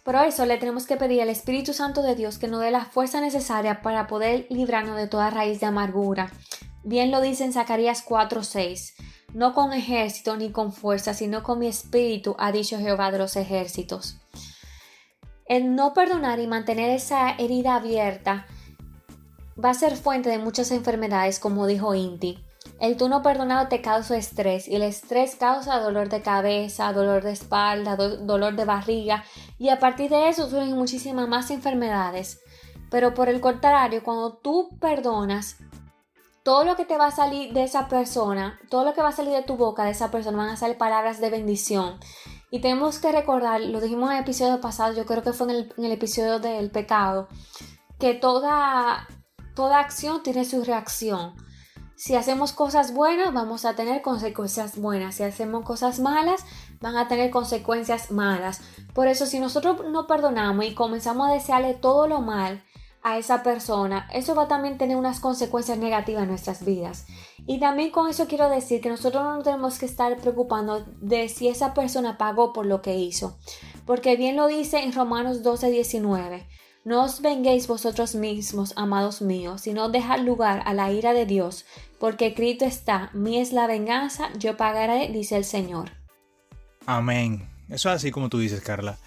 por 0.02 0.14
eso 0.14 0.46
le 0.46 0.56
tenemos 0.56 0.86
que 0.86 0.96
pedir 0.96 1.20
al 1.20 1.28
Espíritu 1.28 1.74
Santo 1.74 2.00
de 2.00 2.14
Dios 2.14 2.38
que 2.38 2.48
nos 2.48 2.62
dé 2.62 2.70
la 2.70 2.86
fuerza 2.86 3.20
necesaria 3.20 3.82
para 3.82 4.06
poder 4.06 4.46
librarnos 4.48 4.96
de 4.96 5.08
toda 5.08 5.28
raíz 5.28 5.60
de 5.60 5.66
amargura. 5.66 6.32
Bien 6.84 7.10
lo 7.10 7.20
dice 7.20 7.44
en 7.44 7.52
Zacarías 7.52 8.02
4:6. 8.02 8.94
No 9.34 9.52
con 9.52 9.74
ejército 9.74 10.38
ni 10.38 10.50
con 10.50 10.72
fuerza, 10.72 11.12
sino 11.12 11.42
con 11.42 11.58
mi 11.58 11.66
espíritu, 11.66 12.34
ha 12.38 12.50
dicho 12.50 12.78
Jehová 12.78 13.10
de 13.10 13.18
los 13.18 13.36
ejércitos. 13.36 14.19
El 15.50 15.74
no 15.74 15.94
perdonar 15.94 16.38
y 16.38 16.46
mantener 16.46 16.90
esa 16.90 17.32
herida 17.32 17.74
abierta 17.74 18.46
va 19.62 19.70
a 19.70 19.74
ser 19.74 19.96
fuente 19.96 20.28
de 20.30 20.38
muchas 20.38 20.70
enfermedades, 20.70 21.40
como 21.40 21.66
dijo 21.66 21.92
Inti. 21.96 22.38
El 22.78 22.96
tú 22.96 23.08
no 23.08 23.20
perdonado 23.20 23.66
te 23.66 23.82
causa 23.82 24.16
estrés 24.16 24.68
y 24.68 24.76
el 24.76 24.82
estrés 24.82 25.34
causa 25.34 25.80
dolor 25.80 26.08
de 26.08 26.22
cabeza, 26.22 26.92
dolor 26.92 27.24
de 27.24 27.32
espalda, 27.32 27.96
dolor 27.96 28.54
de 28.54 28.64
barriga 28.64 29.24
y 29.58 29.70
a 29.70 29.80
partir 29.80 30.08
de 30.08 30.28
eso 30.28 30.48
surgen 30.48 30.76
muchísimas 30.76 31.26
más 31.26 31.50
enfermedades. 31.50 32.40
Pero 32.88 33.12
por 33.12 33.28
el 33.28 33.40
contrario, 33.40 34.04
cuando 34.04 34.34
tú 34.34 34.78
perdonas, 34.80 35.56
todo 36.44 36.64
lo 36.64 36.76
que 36.76 36.84
te 36.84 36.96
va 36.96 37.06
a 37.06 37.10
salir 37.10 37.52
de 37.54 37.64
esa 37.64 37.88
persona, 37.88 38.60
todo 38.70 38.84
lo 38.84 38.94
que 38.94 39.02
va 39.02 39.08
a 39.08 39.12
salir 39.12 39.32
de 39.32 39.42
tu 39.42 39.56
boca 39.56 39.82
de 39.82 39.90
esa 39.90 40.12
persona 40.12 40.38
van 40.38 40.50
a 40.50 40.56
salir 40.56 40.78
palabras 40.78 41.20
de 41.20 41.28
bendición 41.28 41.98
y 42.50 42.60
tenemos 42.60 42.98
que 42.98 43.12
recordar, 43.12 43.60
lo 43.60 43.80
dijimos 43.80 44.10
en 44.10 44.16
el 44.16 44.22
episodio 44.22 44.60
pasado, 44.60 44.94
yo 44.94 45.06
creo 45.06 45.22
que 45.22 45.32
fue 45.32 45.52
en 45.52 45.84
el, 45.84 45.92
episodio 45.92 46.40
del 46.40 46.70
pecado, 46.70 47.28
que 47.98 48.14
toda, 48.14 49.06
toda 49.54 49.78
acción 49.78 50.22
tiene 50.22 50.44
su 50.44 50.64
reacción. 50.64 51.34
Si 51.96 52.16
hacemos 52.16 52.52
cosas 52.52 52.94
buenas, 52.94 53.32
vamos 53.34 53.66
a 53.66 53.76
tener 53.76 54.00
consecuencias 54.00 54.78
buenas. 54.78 55.16
Si 55.16 55.22
hacemos 55.22 55.66
cosas 55.66 56.00
malas, 56.00 56.46
van 56.80 56.96
a 56.96 57.08
tener 57.08 57.30
consecuencias 57.30 58.10
malas. 58.10 58.62
Por 58.94 59.06
eso, 59.06 59.26
si 59.26 59.38
nosotros 59.38 59.82
no 59.90 60.06
perdonamos 60.06 60.64
y 60.64 60.74
comenzamos 60.74 61.28
a 61.28 61.34
desearle 61.34 61.74
todo 61.74 62.08
lo 62.08 62.22
mal, 62.22 62.64
a 63.02 63.18
esa 63.18 63.42
persona, 63.42 64.08
eso 64.12 64.34
va 64.34 64.42
a 64.42 64.48
también 64.48 64.78
tener 64.78 64.96
unas 64.96 65.20
consecuencias 65.20 65.78
negativas 65.78 66.22
en 66.22 66.28
nuestras 66.28 66.64
vidas. 66.64 67.06
Y 67.46 67.58
también 67.58 67.90
con 67.90 68.08
eso 68.08 68.26
quiero 68.26 68.48
decir 68.48 68.80
que 68.80 68.90
nosotros 68.90 69.22
no 69.24 69.42
tenemos 69.42 69.78
que 69.78 69.86
estar 69.86 70.16
preocupando 70.18 70.84
de 71.00 71.28
si 71.28 71.48
esa 71.48 71.74
persona 71.74 72.18
pagó 72.18 72.52
por 72.52 72.66
lo 72.66 72.82
que 72.82 72.96
hizo. 72.96 73.38
Porque 73.86 74.16
bien 74.16 74.36
lo 74.36 74.46
dice 74.46 74.82
en 74.82 74.92
Romanos 74.92 75.42
12, 75.42 75.70
19. 75.70 76.46
No 76.84 77.04
os 77.04 77.20
venguéis 77.20 77.66
vosotros 77.66 78.14
mismos, 78.14 78.72
amados 78.76 79.20
míos, 79.20 79.62
sino 79.62 79.90
dejad 79.90 80.20
lugar 80.20 80.62
a 80.64 80.72
la 80.72 80.90
ira 80.90 81.12
de 81.12 81.26
Dios, 81.26 81.66
porque 81.98 82.28
escrito 82.28 82.64
está, 82.64 83.10
mí 83.12 83.38
es 83.38 83.52
la 83.52 83.66
venganza, 83.66 84.30
yo 84.38 84.56
pagaré, 84.56 85.08
dice 85.08 85.36
el 85.36 85.44
Señor. 85.44 85.90
Amén. 86.86 87.50
Eso 87.68 87.90
es 87.90 87.96
así 87.96 88.10
como 88.10 88.30
tú 88.30 88.38
dices, 88.38 88.62
Carla. 88.62 88.98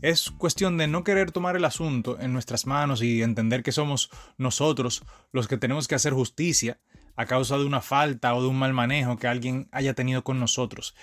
Es 0.00 0.30
cuestión 0.30 0.76
de 0.78 0.86
no 0.86 1.02
querer 1.02 1.32
tomar 1.32 1.56
el 1.56 1.64
asunto 1.64 2.20
en 2.20 2.32
nuestras 2.32 2.66
manos 2.66 3.02
y 3.02 3.22
entender 3.22 3.64
que 3.64 3.72
somos 3.72 4.10
nosotros 4.36 5.02
los 5.32 5.48
que 5.48 5.56
tenemos 5.56 5.88
que 5.88 5.96
hacer 5.96 6.12
justicia 6.12 6.78
a 7.16 7.26
causa 7.26 7.58
de 7.58 7.64
una 7.64 7.80
falta 7.80 8.32
o 8.34 8.40
de 8.40 8.46
un 8.46 8.56
mal 8.56 8.72
manejo 8.72 9.16
que 9.16 9.26
alguien 9.26 9.68
haya 9.72 9.94
tenido 9.94 10.22
con 10.22 10.38
nosotros. 10.38 10.94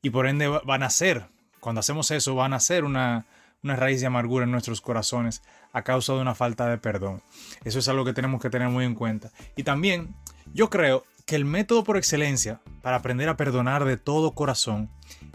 Y 0.00 0.08
por 0.10 0.26
ende 0.26 0.48
van 0.48 0.82
a 0.82 0.88
ser, 0.88 1.26
cuando 1.60 1.80
hacemos 1.80 2.10
eso, 2.10 2.34
van 2.34 2.54
a 2.54 2.60
ser 2.60 2.84
una, 2.84 3.26
una 3.62 3.76
raíz 3.76 4.00
de 4.00 4.06
amargura 4.06 4.44
en 4.44 4.50
nuestros 4.50 4.80
corazones 4.80 5.42
a 5.74 5.82
causa 5.82 6.14
de 6.14 6.20
una 6.20 6.34
falta 6.34 6.66
de 6.68 6.78
perdón. 6.78 7.22
Eso 7.64 7.80
es 7.80 7.88
algo 7.88 8.06
que 8.06 8.14
tenemos 8.14 8.40
que 8.40 8.48
tener 8.48 8.70
muy 8.70 8.86
en 8.86 8.94
cuenta. 8.94 9.30
Y 9.56 9.62
también 9.62 10.16
yo 10.54 10.70
creo 10.70 11.04
que 11.26 11.36
el 11.36 11.44
método 11.44 11.84
por 11.84 11.98
excelencia 11.98 12.60
para 12.80 12.96
aprender 12.96 13.28
a 13.28 13.36
perdonar 13.36 13.84
de 13.84 13.98
todo 13.98 14.34
corazón 14.34 14.90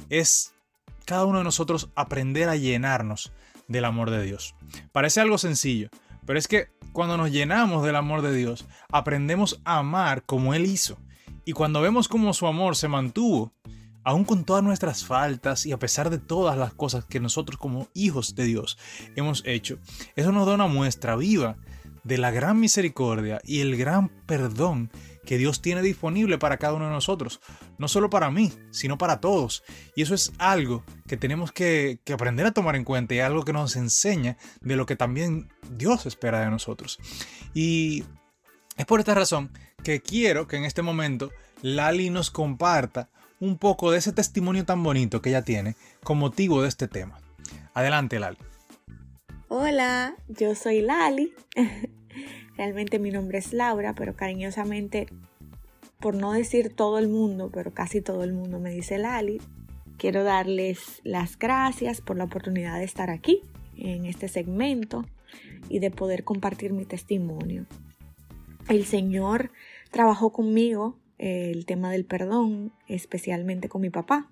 es 0.09 0.53
cada 1.07 1.25
uno 1.25 1.37
de 1.37 1.45
nosotros 1.45 1.89
aprender 1.95 2.49
a 2.49 2.57
llenarnos 2.57 3.31
del 3.69 3.85
amor 3.85 4.11
de 4.11 4.21
Dios. 4.23 4.55
Parece 4.91 5.21
algo 5.21 5.37
sencillo, 5.37 5.89
pero 6.25 6.37
es 6.37 6.49
que 6.49 6.67
cuando 6.91 7.15
nos 7.15 7.31
llenamos 7.31 7.83
del 7.85 7.95
amor 7.95 8.21
de 8.21 8.35
Dios, 8.35 8.67
aprendemos 8.91 9.61
a 9.63 9.77
amar 9.77 10.23
como 10.23 10.53
Él 10.53 10.65
hizo. 10.65 10.99
Y 11.45 11.53
cuando 11.53 11.81
vemos 11.81 12.09
cómo 12.09 12.33
su 12.33 12.45
amor 12.45 12.75
se 12.75 12.89
mantuvo, 12.89 13.53
aún 14.03 14.25
con 14.25 14.43
todas 14.43 14.63
nuestras 14.63 15.05
faltas 15.05 15.65
y 15.65 15.71
a 15.71 15.79
pesar 15.79 16.09
de 16.09 16.19
todas 16.19 16.57
las 16.57 16.73
cosas 16.73 17.05
que 17.05 17.21
nosotros 17.21 17.57
como 17.57 17.87
hijos 17.93 18.35
de 18.35 18.43
Dios 18.43 18.77
hemos 19.15 19.43
hecho, 19.45 19.79
eso 20.17 20.33
nos 20.33 20.45
da 20.45 20.55
una 20.55 20.67
muestra 20.67 21.15
viva 21.15 21.55
de 22.03 22.17
la 22.17 22.31
gran 22.31 22.59
misericordia 22.59 23.39
y 23.45 23.61
el 23.61 23.77
gran 23.77 24.09
perdón 24.25 24.91
que 25.27 25.37
Dios 25.37 25.61
tiene 25.61 25.81
disponible 25.81 26.37
para 26.37 26.57
cada 26.57 26.73
uno 26.73 26.85
de 26.85 26.91
nosotros. 26.91 27.41
No 27.77 27.89
solo 27.89 28.09
para 28.09 28.31
mí, 28.31 28.51
sino 28.71 28.97
para 28.97 29.19
todos. 29.19 29.61
Y 29.93 30.01
eso 30.01 30.15
es 30.15 30.31
algo 30.39 30.83
que 31.05 31.17
tenemos 31.17 31.51
que, 31.51 31.99
aprender 32.11 32.45
a 32.47 32.51
tomar 32.51 32.77
en 32.77 32.85
cuenta 32.85 33.13
y 33.13 33.19
algo 33.19 33.43
que 33.43 33.53
nos 33.53 33.75
enseña 33.75 34.37
de 34.61 34.77
lo 34.77 34.85
que 34.85 34.95
también 34.95 35.49
Dios 35.69 36.05
espera 36.05 36.39
de 36.39 36.49
nosotros. 36.49 36.97
Y 37.53 38.05
es 38.77 38.85
por 38.85 39.01
esta 39.01 39.13
razón 39.13 39.51
que 39.83 40.01
quiero 40.01 40.47
que 40.47 40.55
en 40.55 40.63
este 40.63 40.81
momento 40.81 41.31
Lali 41.61 42.09
nos 42.09 42.31
comparta 42.31 43.09
un 43.41 43.57
poco 43.57 43.91
de 43.91 43.97
ese 43.97 44.13
testimonio 44.13 44.65
tan 44.65 44.81
bonito 44.81 45.21
que 45.21 45.29
ella 45.29 45.43
tiene 45.43 45.75
con 46.03 46.17
motivo 46.17 46.61
de 46.61 46.69
este 46.69 46.87
tema. 46.87 47.19
Adelante, 47.73 48.17
Lali. 48.17 48.37
Hola, 49.49 50.15
yo 50.29 50.55
soy 50.55 50.81
Lali. 50.81 51.33
Realmente 52.57 52.97
mi 52.97 53.11
nombre 53.11 53.37
es 53.37 53.53
Laura, 53.53 53.93
pero 53.93 54.15
cariñosamente, 54.15 55.07
por 55.99 56.15
no 56.15 56.33
decir 56.33 56.73
todo 56.73 56.97
el 56.97 57.07
mundo, 57.07 57.51
pero 57.53 57.71
casi 57.71 58.01
todo 58.01 58.23
el 58.23 58.33
mundo 58.33 58.59
me 58.59 58.71
dice 58.71 58.97
Lali. 58.97 59.39
Quiero 59.97 60.23
darles 60.23 61.01
las 61.03 61.37
gracias 61.37 62.01
por 62.01 62.17
la 62.17 62.23
oportunidad 62.23 62.77
de 62.77 62.83
estar 62.83 63.09
aquí 63.09 63.41
en 63.77 64.05
este 64.05 64.27
segmento 64.27 65.05
y 65.69 65.79
de 65.79 65.91
poder 65.91 66.23
compartir 66.23 66.73
mi 66.73 66.85
testimonio. 66.85 67.65
El 68.69 68.85
Señor 68.85 69.51
trabajó 69.91 70.31
conmigo 70.31 70.97
el 71.19 71.65
tema 71.65 71.91
del 71.91 72.05
perdón, 72.05 72.71
especialmente 72.87 73.69
con 73.69 73.81
mi 73.81 73.89
papá, 73.89 74.29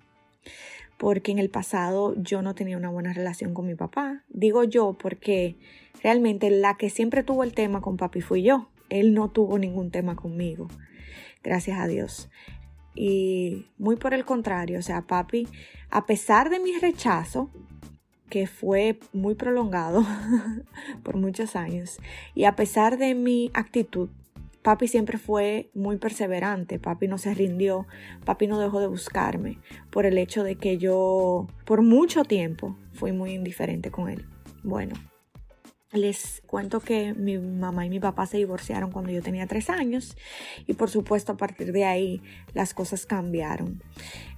porque 0.98 1.32
en 1.32 1.38
el 1.38 1.50
pasado 1.50 2.14
yo 2.16 2.42
no 2.42 2.54
tenía 2.54 2.76
una 2.76 2.90
buena 2.90 3.12
relación 3.12 3.54
con 3.54 3.66
mi 3.66 3.74
papá. 3.74 4.22
Digo 4.28 4.64
yo 4.64 4.96
porque 4.98 5.56
realmente 6.02 6.50
la 6.50 6.76
que 6.76 6.90
siempre 6.90 7.22
tuvo 7.22 7.44
el 7.44 7.52
tema 7.52 7.80
con 7.80 7.96
papi 7.96 8.20
fui 8.20 8.42
yo. 8.42 8.68
Él 8.88 9.14
no 9.14 9.30
tuvo 9.30 9.58
ningún 9.58 9.90
tema 9.90 10.14
conmigo, 10.14 10.68
gracias 11.42 11.78
a 11.78 11.86
Dios. 11.86 12.30
Y 12.94 13.66
muy 13.78 13.96
por 13.96 14.14
el 14.14 14.24
contrario, 14.24 14.78
o 14.78 14.82
sea, 14.82 15.02
papi, 15.02 15.48
a 15.90 16.06
pesar 16.06 16.50
de 16.50 16.60
mi 16.60 16.72
rechazo, 16.78 17.50
que 18.30 18.46
fue 18.46 18.98
muy 19.12 19.34
prolongado 19.34 20.04
por 21.02 21.16
muchos 21.16 21.56
años, 21.56 21.98
y 22.34 22.44
a 22.44 22.56
pesar 22.56 22.96
de 22.96 23.14
mi 23.14 23.50
actitud 23.54 24.08
Papi 24.66 24.88
siempre 24.88 25.16
fue 25.16 25.70
muy 25.74 25.96
perseverante, 25.96 26.80
papi 26.80 27.06
no 27.06 27.18
se 27.18 27.32
rindió, 27.34 27.86
papi 28.24 28.48
no 28.48 28.58
dejó 28.58 28.80
de 28.80 28.88
buscarme 28.88 29.60
por 29.90 30.06
el 30.06 30.18
hecho 30.18 30.42
de 30.42 30.56
que 30.56 30.76
yo 30.76 31.46
por 31.64 31.82
mucho 31.82 32.24
tiempo 32.24 32.76
fui 32.92 33.12
muy 33.12 33.34
indiferente 33.34 33.92
con 33.92 34.08
él. 34.08 34.26
Bueno, 34.64 34.96
les 35.92 36.42
cuento 36.48 36.80
que 36.80 37.14
mi 37.14 37.38
mamá 37.38 37.86
y 37.86 37.90
mi 37.90 38.00
papá 38.00 38.26
se 38.26 38.38
divorciaron 38.38 38.90
cuando 38.90 39.12
yo 39.12 39.22
tenía 39.22 39.46
tres 39.46 39.70
años 39.70 40.16
y 40.66 40.72
por 40.72 40.90
supuesto 40.90 41.30
a 41.30 41.36
partir 41.36 41.70
de 41.70 41.84
ahí 41.84 42.20
las 42.52 42.74
cosas 42.74 43.06
cambiaron. 43.06 43.80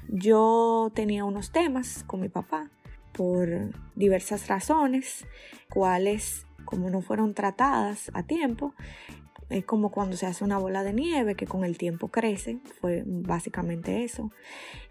Yo 0.09 0.93
tenía 0.95 1.25
unos 1.25 1.53
temas 1.53 2.05
con 2.07 2.21
mi 2.21 2.29
papá 2.29 2.71
por 3.15 3.71
diversas 3.97 4.47
razones, 4.47 5.27
cuales 5.71 6.45
como 6.67 6.91
no 6.91 7.01
fueron 7.01 7.33
tratadas 7.33 8.11
a 8.13 8.25
tiempo, 8.25 8.75
es 9.51 9.65
como 9.65 9.91
cuando 9.91 10.17
se 10.17 10.27
hace 10.27 10.45
una 10.45 10.59
bola 10.59 10.83
de 10.85 10.93
nieve 10.93 11.35
que 11.35 11.47
con 11.47 11.65
el 11.65 11.79
tiempo 11.79 12.09
crece, 12.09 12.59
fue 12.81 13.03
básicamente 13.07 14.05
eso. 14.05 14.31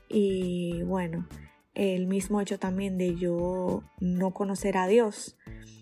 Y 0.09 0.81
bueno, 0.83 1.27
el 1.75 2.07
mismo 2.07 2.41
hecho 2.41 2.57
también 2.57 2.97
de 2.97 3.15
yo 3.15 3.83
no 3.99 4.31
conocer 4.31 4.77
a 4.77 4.87
Dios 4.87 5.37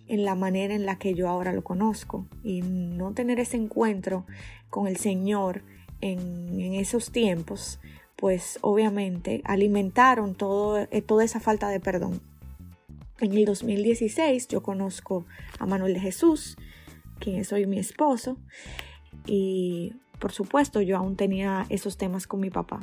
en 0.07 0.25
la 0.25 0.35
manera 0.35 0.75
en 0.75 0.85
la 0.85 0.97
que 0.97 1.13
yo 1.13 1.29
ahora 1.29 1.53
lo 1.53 1.63
conozco 1.63 2.27
y 2.43 2.61
no 2.61 3.13
tener 3.13 3.39
ese 3.39 3.57
encuentro 3.57 4.25
con 4.69 4.87
el 4.87 4.97
Señor 4.97 5.63
en, 6.01 6.73
esos 6.73 7.11
tiempos, 7.11 7.79
pues 8.15 8.59
obviamente 8.61 9.41
alimentaron 9.45 10.35
todo, 10.35 10.79
eh, 10.91 11.01
toda 11.01 11.23
esa 11.23 11.39
falta 11.39 11.69
de 11.69 11.79
perdón. 11.79 12.21
En 13.21 13.31
el 13.31 13.45
2016 13.45 14.49
yo 14.49 14.61
conozco 14.61 15.25
a 15.59 15.65
Manuel 15.65 15.93
de 15.93 16.01
Jesús, 16.01 16.57
quien 17.19 17.37
es 17.37 17.51
hoy 17.53 17.65
mi 17.65 17.79
esposo, 17.79 18.37
y 19.25 19.93
por 20.19 20.31
supuesto 20.31 20.81
yo 20.81 20.97
aún 20.97 21.15
tenía 21.15 21.65
esos 21.69 21.97
temas 21.97 22.27
con 22.27 22.39
mi 22.39 22.49
papá. 22.49 22.81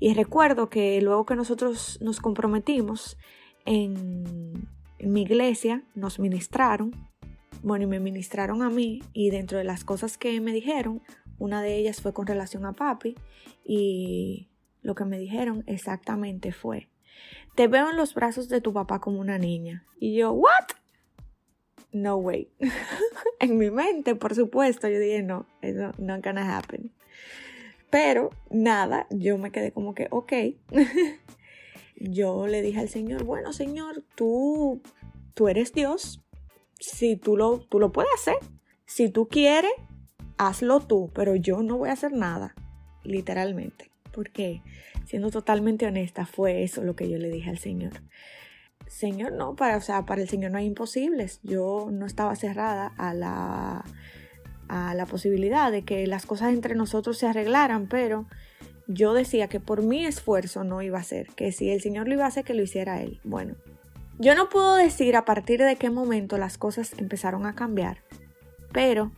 Y 0.00 0.14
recuerdo 0.14 0.68
que 0.68 1.00
luego 1.00 1.26
que 1.26 1.36
nosotros 1.36 1.98
nos 2.00 2.20
comprometimos 2.20 3.16
en, 3.64 4.68
en 4.98 5.12
mi 5.12 5.22
iglesia, 5.22 5.82
nos 5.94 6.18
ministraron, 6.18 6.92
bueno, 7.62 7.84
y 7.84 7.88
me 7.88 8.00
ministraron 8.00 8.62
a 8.62 8.70
mí, 8.70 9.02
y 9.12 9.30
dentro 9.30 9.58
de 9.58 9.64
las 9.64 9.84
cosas 9.84 10.18
que 10.18 10.40
me 10.40 10.52
dijeron, 10.52 11.02
una 11.38 11.62
de 11.62 11.76
ellas 11.76 12.00
fue 12.00 12.12
con 12.12 12.26
relación 12.26 12.66
a 12.66 12.72
papi, 12.72 13.14
y 13.64 14.48
lo 14.82 14.94
que 14.94 15.04
me 15.04 15.18
dijeron 15.18 15.64
exactamente 15.66 16.52
fue, 16.52 16.88
te 17.54 17.68
veo 17.68 17.90
en 17.90 17.96
los 17.96 18.14
brazos 18.14 18.48
de 18.48 18.60
tu 18.60 18.72
papá 18.72 19.00
como 19.00 19.18
una 19.18 19.38
niña. 19.38 19.84
Y 19.98 20.14
yo, 20.14 20.32
¿what? 20.32 20.66
No 21.94 22.16
way. 22.16 22.48
en 23.40 23.56
mi 23.56 23.70
mente, 23.70 24.16
por 24.16 24.34
supuesto, 24.34 24.88
yo 24.88 24.98
dije, 24.98 25.22
no, 25.22 25.46
eso 25.62 25.92
no 25.96 26.20
gonna 26.20 26.58
happen. 26.58 26.90
Pero 27.88 28.30
nada, 28.50 29.06
yo 29.10 29.38
me 29.38 29.52
quedé 29.52 29.70
como 29.70 29.94
que, 29.94 30.08
ok. 30.10 30.32
yo 31.96 32.48
le 32.48 32.62
dije 32.62 32.80
al 32.80 32.88
Señor, 32.88 33.22
bueno, 33.22 33.52
Señor, 33.52 34.02
tú, 34.16 34.82
tú 35.34 35.46
eres 35.46 35.72
Dios. 35.72 36.20
Si 36.80 37.14
tú 37.14 37.36
lo, 37.36 37.60
tú 37.60 37.78
lo 37.78 37.92
puedes 37.92 38.10
hacer. 38.14 38.38
Si 38.86 39.08
tú 39.08 39.28
quieres, 39.28 39.70
hazlo 40.36 40.80
tú, 40.80 41.12
pero 41.14 41.36
yo 41.36 41.62
no 41.62 41.78
voy 41.78 41.90
a 41.90 41.92
hacer 41.92 42.12
nada, 42.12 42.56
literalmente. 43.04 43.92
Porque, 44.12 44.62
siendo 45.06 45.30
totalmente 45.30 45.86
honesta, 45.86 46.26
fue 46.26 46.64
eso 46.64 46.82
lo 46.82 46.96
que 46.96 47.08
yo 47.08 47.18
le 47.18 47.30
dije 47.30 47.50
al 47.50 47.58
Señor. 47.58 47.92
Señor, 48.86 49.32
no, 49.32 49.56
para, 49.56 49.76
o 49.76 49.80
sea, 49.80 50.04
para 50.06 50.22
el 50.22 50.28
Señor 50.28 50.52
no 50.52 50.58
hay 50.58 50.66
imposibles. 50.66 51.40
Yo 51.42 51.88
no 51.90 52.06
estaba 52.06 52.36
cerrada 52.36 52.92
a 52.96 53.14
la 53.14 53.84
a 54.68 54.94
la 54.94 55.06
posibilidad 55.06 55.70
de 55.70 55.82
que 55.84 56.06
las 56.06 56.26
cosas 56.26 56.52
entre 56.52 56.74
nosotros 56.74 57.18
se 57.18 57.26
arreglaran, 57.26 57.86
pero 57.86 58.26
yo 58.86 59.14
decía 59.14 59.48
que 59.48 59.60
por 59.60 59.82
mi 59.82 60.04
esfuerzo 60.04 60.64
no 60.64 60.82
iba 60.82 60.98
a 60.98 61.04
ser, 61.04 61.28
que 61.28 61.52
si 61.52 61.70
el 61.70 61.80
Señor 61.80 62.08
lo 62.08 62.14
iba 62.14 62.24
a 62.24 62.28
hacer, 62.28 62.44
que 62.44 62.54
lo 62.54 62.62
hiciera 62.62 63.02
Él. 63.02 63.20
Bueno, 63.24 63.56
yo 64.18 64.34
no 64.34 64.48
puedo 64.48 64.76
decir 64.76 65.16
a 65.16 65.24
partir 65.24 65.62
de 65.62 65.76
qué 65.76 65.90
momento 65.90 66.38
las 66.38 66.58
cosas 66.58 66.92
empezaron 66.98 67.46
a 67.46 67.54
cambiar, 67.54 68.02
pero 68.72 69.12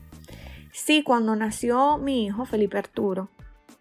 sí 0.72 1.02
cuando 1.02 1.36
nació 1.36 1.98
mi 1.98 2.26
hijo, 2.26 2.44
Felipe 2.44 2.78
Arturo, 2.78 3.30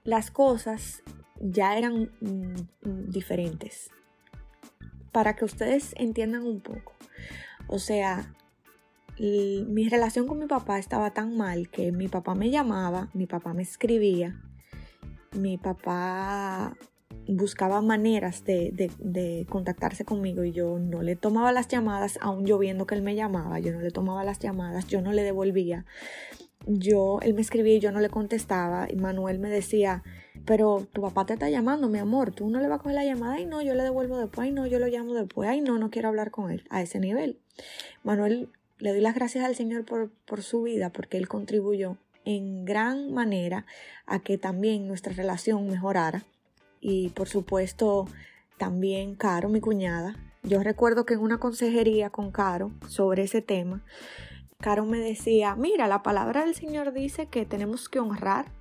las 0.04 0.32
cosas 0.32 1.04
ya 1.40 1.78
eran 1.78 2.12
mm, 2.22 3.10
diferentes. 3.10 3.90
Para 5.16 5.38
que 5.38 5.46
ustedes 5.46 5.94
entiendan 5.96 6.44
un 6.44 6.60
poco. 6.60 6.92
O 7.68 7.80
sea, 7.80 8.34
mi 9.18 9.88
relación 9.88 10.28
con 10.28 10.40
mi 10.40 10.46
papá 10.46 10.78
estaba 10.78 11.12
tan 11.12 11.38
mal 11.38 11.70
que 11.70 11.94
mi 11.94 12.10
papá 12.10 12.36
me 12.36 12.50
llamaba, 12.50 13.08
mi 13.14 13.26
papá 13.26 13.54
me 13.54 13.64
escribía, 13.64 14.42
mi 15.32 15.58
papá 15.58 16.76
buscaba 17.30 17.82
maneras 17.82 18.44
de, 18.44 19.46
contactarse 19.48 20.04
conmigo 20.04 20.44
y 20.44 20.52
yo 20.52 20.80
no 20.80 21.02
le 21.02 21.16
tomaba 21.16 21.54
las 21.54 21.70
llamadas, 21.70 22.20
aún 22.20 22.46
yo 22.46 22.58
viendo 22.58 22.86
que 22.86 22.96
él 22.96 23.02
me 23.02 23.16
llamaba, 23.16 23.60
yo 23.60 23.72
no 23.72 23.80
le 23.80 23.92
tomaba 23.92 24.26
las 24.26 24.40
llamadas, 24.40 24.86
yo 24.88 25.00
no 25.00 25.14
le 25.14 25.24
devolvía. 25.24 25.86
Yo, 26.68 27.20
él 27.22 27.36
me 27.36 27.42
escribía 27.42 27.76
y 27.76 27.80
yo 27.80 27.94
no 27.94 28.02
le 28.02 28.10
contestaba 28.10 28.88
y 28.92 28.98
Manuel 28.98 29.40
me 29.40 29.50
decía, 29.50 30.04
pero 30.46 30.88
tu 30.94 31.02
papá 31.02 31.26
te 31.26 31.34
está 31.34 31.50
llamando, 31.50 31.90
mi 31.90 32.00
amor, 32.00 32.32
tú 32.32 32.50
no 32.50 32.60
le 32.60 32.68
vas 32.68 32.80
a 32.80 32.84
coger 32.84 32.96
la 32.96 33.06
llamada, 33.06 33.34
ay 33.34 33.46
no, 33.46 33.62
yo 33.62 33.74
le 33.74 33.84
devuelvo 33.84 34.18
después, 34.18 34.46
ay 34.46 34.52
no, 34.52 34.68
yo 34.68 34.80
lo 34.80 34.88
llamo 34.88 35.14
después, 35.14 35.50
ay 35.50 35.62
no, 35.62 35.78
no 35.80 35.90
quiero 35.90 36.10
hablar 36.10 36.32
con 36.32 36.52
él, 36.52 36.64
a 36.70 36.82
ese 36.82 37.00
nivel. 37.00 37.40
Manuel 38.04 38.50
le 38.78 38.92
doy 38.92 39.02
las 39.02 39.16
gracias 39.16 39.46
al 39.46 39.56
Señor 39.56 39.86
por, 39.86 40.12
por 40.26 40.44
su 40.44 40.64
vida, 40.64 40.92
porque 40.92 41.18
Él 41.18 41.28
contribuyó 41.28 41.98
en 42.26 42.66
gran 42.66 43.14
manera 43.14 43.66
a 44.06 44.20
que 44.20 44.38
también 44.38 44.88
nuestra 44.88 45.14
relación 45.14 45.68
mejorara. 45.68 46.26
Y 46.82 47.10
por 47.10 47.30
supuesto, 47.30 48.08
también 48.58 49.16
Caro, 49.16 49.50
mi 49.50 49.62
cuñada. 49.62 50.16
Yo 50.44 50.62
recuerdo 50.62 51.06
que 51.06 51.16
en 51.16 51.22
una 51.22 51.40
consejería 51.40 52.10
con 52.10 52.32
Caro 52.32 52.72
sobre 52.88 53.24
ese 53.24 53.42
tema, 53.42 53.84
Caro 54.60 54.86
me 54.86 55.00
decía, 55.00 55.56
mira, 55.56 55.88
la 55.88 56.04
palabra 56.04 56.46
del 56.46 56.56
Señor 56.56 56.94
dice 56.94 57.28
que 57.28 57.46
tenemos 57.46 57.90
que 57.90 58.00
honrar 58.00 58.52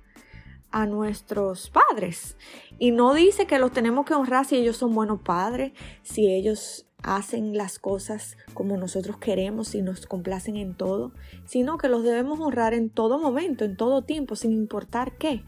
a 0.71 0.85
nuestros 0.85 1.69
padres. 1.69 2.37
Y 2.79 2.91
no 2.91 3.13
dice 3.13 3.47
que 3.47 3.59
los 3.59 3.71
tenemos 3.71 4.05
que 4.05 4.13
honrar 4.13 4.45
si 4.45 4.57
ellos 4.57 4.77
son 4.77 4.93
buenos 4.93 5.21
padres, 5.21 5.73
si 6.03 6.27
ellos 6.31 6.85
hacen 7.03 7.55
las 7.55 7.77
cosas 7.77 8.35
como 8.53 8.77
nosotros 8.77 9.17
queremos 9.17 9.75
y 9.75 9.81
nos 9.81 10.07
complacen 10.07 10.57
en 10.57 10.75
todo, 10.75 11.13
sino 11.45 11.77
que 11.77 11.87
los 11.87 12.03
debemos 12.03 12.39
honrar 12.39 12.73
en 12.73 12.89
todo 12.89 13.19
momento, 13.19 13.63
en 13.63 13.77
todo 13.77 14.03
tiempo, 14.03 14.35
sin 14.35 14.51
importar 14.51 15.17
qué. 15.17 15.43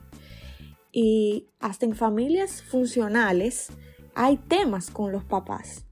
Y 0.91 1.47
hasta 1.59 1.85
en 1.85 1.95
familias 1.95 2.61
funcionales 2.61 3.69
hay 4.13 4.37
temas 4.37 4.89
con 4.89 5.11
los 5.11 5.23
papás. 5.23 5.85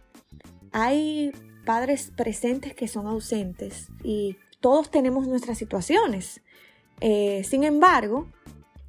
Hay 0.71 1.31
padres 1.65 2.11
presentes 2.15 2.75
que 2.75 2.87
son 2.87 3.07
ausentes 3.07 3.89
y 4.03 4.37
todos 4.59 4.89
tenemos 4.91 5.27
nuestras 5.27 5.57
situaciones. 5.57 6.41
Eh, 7.01 7.43
sin 7.43 7.63
embargo, 7.63 8.27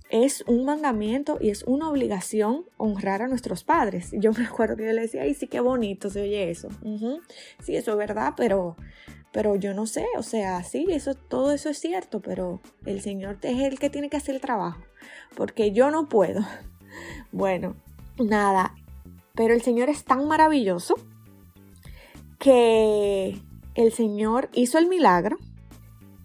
es 0.09 0.45
un 0.47 0.65
mandamiento 0.65 1.39
y 1.41 1.51
es 1.51 1.65
una 1.65 1.91
obligación 1.91 2.65
honrar 2.77 3.23
a 3.23 3.29
nuestros 3.29 3.65
padres. 3.65 4.11
Yo 4.13 4.33
me 4.33 4.45
acuerdo 4.45 4.77
que 4.77 4.87
yo 4.87 4.93
le 4.93 5.03
decía, 5.03 5.23
ay, 5.23 5.35
sí, 5.35 5.49
qué 5.49 5.61
bonito 5.61 6.11
se 6.11 6.23
oye 6.23 6.51
eso. 6.51 6.69
Sí, 7.61 7.77
eso 7.77 7.93
es 7.93 7.97
verdad, 7.97 8.35
pero, 8.37 8.77
pero 9.33 9.57
yo 9.57 9.75
no 9.75 9.87
sé, 9.87 10.07
o 10.17 10.23
sea, 10.23 10.63
sí, 10.63 10.87
eso, 10.91 11.15
todo 11.15 11.53
eso 11.53 11.69
es 11.69 11.79
cierto, 11.79 12.21
pero 12.21 12.61
el 12.85 13.01
Señor 13.01 13.39
es 13.43 13.61
el 13.61 13.79
que 13.79 13.91
tiene 13.91 14.09
que 14.09 14.17
hacer 14.17 14.35
el 14.37 14.41
trabajo, 14.41 14.81
porque 15.35 15.73
yo 15.73 15.91
no 15.91 16.09
puedo. 16.09 16.41
Bueno, 17.31 17.77
nada, 18.19 18.75
pero 19.35 19.53
el 19.53 19.61
Señor 19.61 19.91
es 19.91 20.05
tan 20.05 20.27
maravilloso 20.27 20.95
que 22.39 23.39
el 23.75 23.93
Señor 23.93 24.49
hizo 24.55 24.79
el 24.79 24.87
milagro, 24.87 25.37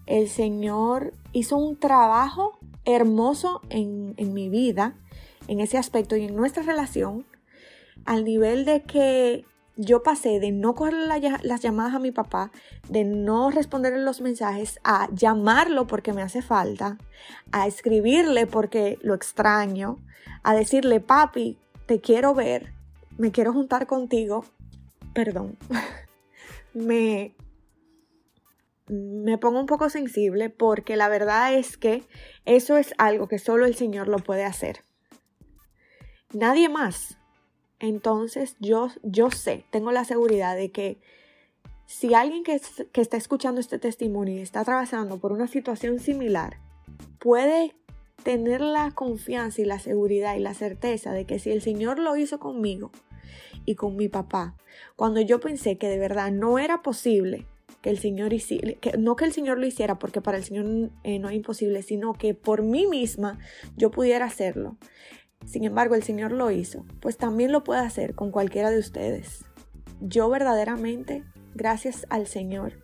el 0.06 0.30
Señor 0.30 1.12
hizo 1.32 1.58
un 1.58 1.76
trabajo 1.76 2.58
hermoso 2.84 3.60
en, 3.68 4.14
mi 4.32 4.48
vida, 4.48 4.94
en 5.48 5.60
ese 5.60 5.78
aspecto 5.78 6.16
y 6.16 6.24
en 6.24 6.36
nuestra 6.36 6.62
relación, 6.62 7.26
al 8.04 8.24
nivel 8.24 8.64
de 8.64 8.82
que 8.82 9.44
yo 9.76 10.02
pasé 10.02 10.40
de 10.40 10.52
no 10.52 10.74
coger 10.74 10.94
las 10.94 11.60
llamadas 11.62 11.94
a 11.94 11.98
mi 11.98 12.10
papá, 12.10 12.50
de 12.88 13.04
no 13.04 13.50
responderle 13.50 14.02
los 14.02 14.20
mensajes, 14.20 14.80
a 14.84 15.08
llamarlo 15.12 15.86
porque 15.86 16.12
me 16.12 16.22
hace 16.22 16.42
falta, 16.42 16.98
a 17.52 17.66
escribirle 17.66 18.46
porque 18.46 18.98
lo 19.02 19.14
extraño, 19.14 19.98
a 20.42 20.54
decirle, 20.54 21.00
papi, 21.00 21.58
te 21.86 22.00
quiero 22.00 22.34
ver, 22.34 22.72
me 23.18 23.32
quiero 23.32 23.52
juntar 23.52 23.86
contigo. 23.86 24.44
Perdón, 25.14 25.56
me, 26.74 27.34
me 28.88 29.38
pongo 29.38 29.60
un 29.60 29.66
poco 29.66 29.90
sensible 29.90 30.50
porque 30.50 30.96
la 30.96 31.08
verdad 31.08 31.54
es 31.54 31.76
que 31.76 32.02
eso 32.44 32.76
es 32.76 32.94
algo 32.98 33.28
que 33.28 33.38
solo 33.38 33.66
el 33.66 33.74
Señor 33.74 34.08
lo 34.08 34.18
puede 34.18 34.44
hacer. 34.44 34.84
Nadie 36.32 36.68
más. 36.68 37.18
Entonces 37.78 38.56
yo, 38.60 38.88
yo 39.02 39.30
sé, 39.30 39.64
tengo 39.70 39.92
la 39.92 40.04
seguridad 40.04 40.56
de 40.56 40.70
que 40.70 41.00
si 41.86 42.14
alguien 42.14 42.44
que, 42.44 42.60
que 42.92 43.00
está 43.00 43.16
escuchando 43.16 43.60
este 43.60 43.78
testimonio 43.78 44.34
y 44.34 44.40
está 44.40 44.60
atravesando 44.60 45.18
por 45.18 45.32
una 45.32 45.46
situación 45.46 45.98
similar, 45.98 46.58
puede 47.18 47.74
tener 48.22 48.60
la 48.60 48.92
confianza 48.92 49.60
y 49.60 49.64
la 49.64 49.78
seguridad 49.78 50.36
y 50.36 50.40
la 50.40 50.54
certeza 50.54 51.12
de 51.12 51.24
que 51.24 51.38
si 51.38 51.50
el 51.50 51.60
Señor 51.60 51.98
lo 51.98 52.16
hizo 52.16 52.38
conmigo 52.38 52.92
y 53.64 53.74
con 53.74 53.96
mi 53.96 54.08
papá, 54.08 54.56
cuando 54.96 55.20
yo 55.20 55.40
pensé 55.40 55.76
que 55.76 55.88
de 55.88 55.98
verdad 55.98 56.30
no 56.30 56.58
era 56.58 56.82
posible 56.82 57.46
que 57.82 57.90
el 57.90 57.98
Señor 57.98 58.32
hiciera, 58.32 58.72
que, 58.80 58.96
no 58.96 59.16
que 59.16 59.24
el 59.24 59.32
Señor 59.32 59.58
lo 59.58 59.66
hiciera 59.66 59.98
porque 59.98 60.20
para 60.22 60.38
el 60.38 60.44
Señor 60.44 60.90
eh, 61.02 61.18
no 61.18 61.28
es 61.28 61.34
imposible, 61.34 61.82
sino 61.82 62.14
que 62.14 62.32
por 62.32 62.62
mí 62.62 62.86
misma 62.86 63.38
yo 63.76 63.90
pudiera 63.90 64.24
hacerlo. 64.24 64.78
Sin 65.44 65.64
embargo, 65.64 65.96
el 65.96 66.04
Señor 66.04 66.30
lo 66.30 66.50
hizo, 66.52 66.86
pues 67.00 67.16
también 67.16 67.50
lo 67.50 67.64
puede 67.64 67.80
hacer 67.80 68.14
con 68.14 68.30
cualquiera 68.30 68.70
de 68.70 68.78
ustedes. 68.78 69.44
Yo 70.00 70.28
verdaderamente, 70.30 71.24
gracias 71.54 72.06
al 72.08 72.28
Señor 72.28 72.74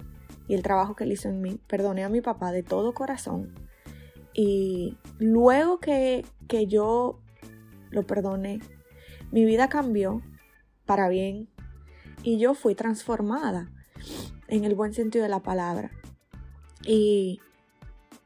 y 0.48 0.54
el 0.54 0.62
trabajo 0.62 0.96
que 0.96 1.04
él 1.04 1.12
hizo 1.12 1.28
en 1.28 1.40
mí, 1.40 1.60
perdoné 1.68 2.02
a 2.02 2.08
mi 2.08 2.20
papá 2.20 2.50
de 2.50 2.64
todo 2.64 2.92
corazón. 2.92 3.54
Y 4.34 4.98
luego 5.18 5.78
que, 5.78 6.24
que 6.48 6.66
yo 6.66 7.20
lo 7.90 8.04
perdoné, 8.06 8.60
mi 9.30 9.44
vida 9.44 9.68
cambió 9.68 10.22
para 10.86 11.08
bien 11.08 11.48
y 12.22 12.38
yo 12.38 12.54
fui 12.54 12.74
transformada. 12.74 13.70
En 14.48 14.64
el 14.64 14.74
buen 14.74 14.94
sentido 14.94 15.22
de 15.22 15.28
la 15.28 15.40
palabra. 15.40 15.90
Y 16.84 17.40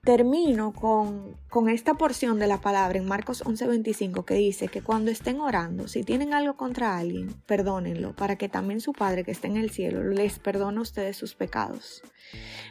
termino 0.05 0.73
con, 0.73 1.37
con, 1.49 1.69
esta 1.69 1.95
porción 1.95 2.41
de 2.41 2.49
la 2.49 2.61
palabra 2.61 2.99
en 2.99 3.07
Marcos 3.07 3.45
11:25 3.45 4.25
que 4.25 4.35
dice 4.35 4.69
que 4.69 4.83
cuando 4.83 5.11
estén 5.11 5.41
orando, 5.41 5.87
si 5.87 6.03
tienen 6.03 6.35
algo 6.35 6.57
contra 6.57 6.99
alguien, 6.99 7.33
perdónenlo, 7.47 8.15
para 8.17 8.37
que 8.37 8.49
también 8.49 8.81
su 8.81 8.93
Padre 8.93 9.25
que 9.25 9.31
está 9.31 9.47
en 9.47 9.57
el 9.57 9.71
cielo 9.71 10.03
les 10.03 10.39
perdone 10.39 10.79
a 10.79 10.83
ustedes 10.83 11.17
sus 11.17 11.35
pecados. 11.35 12.03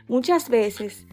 Muchas 0.07 0.49
veces 0.49 1.05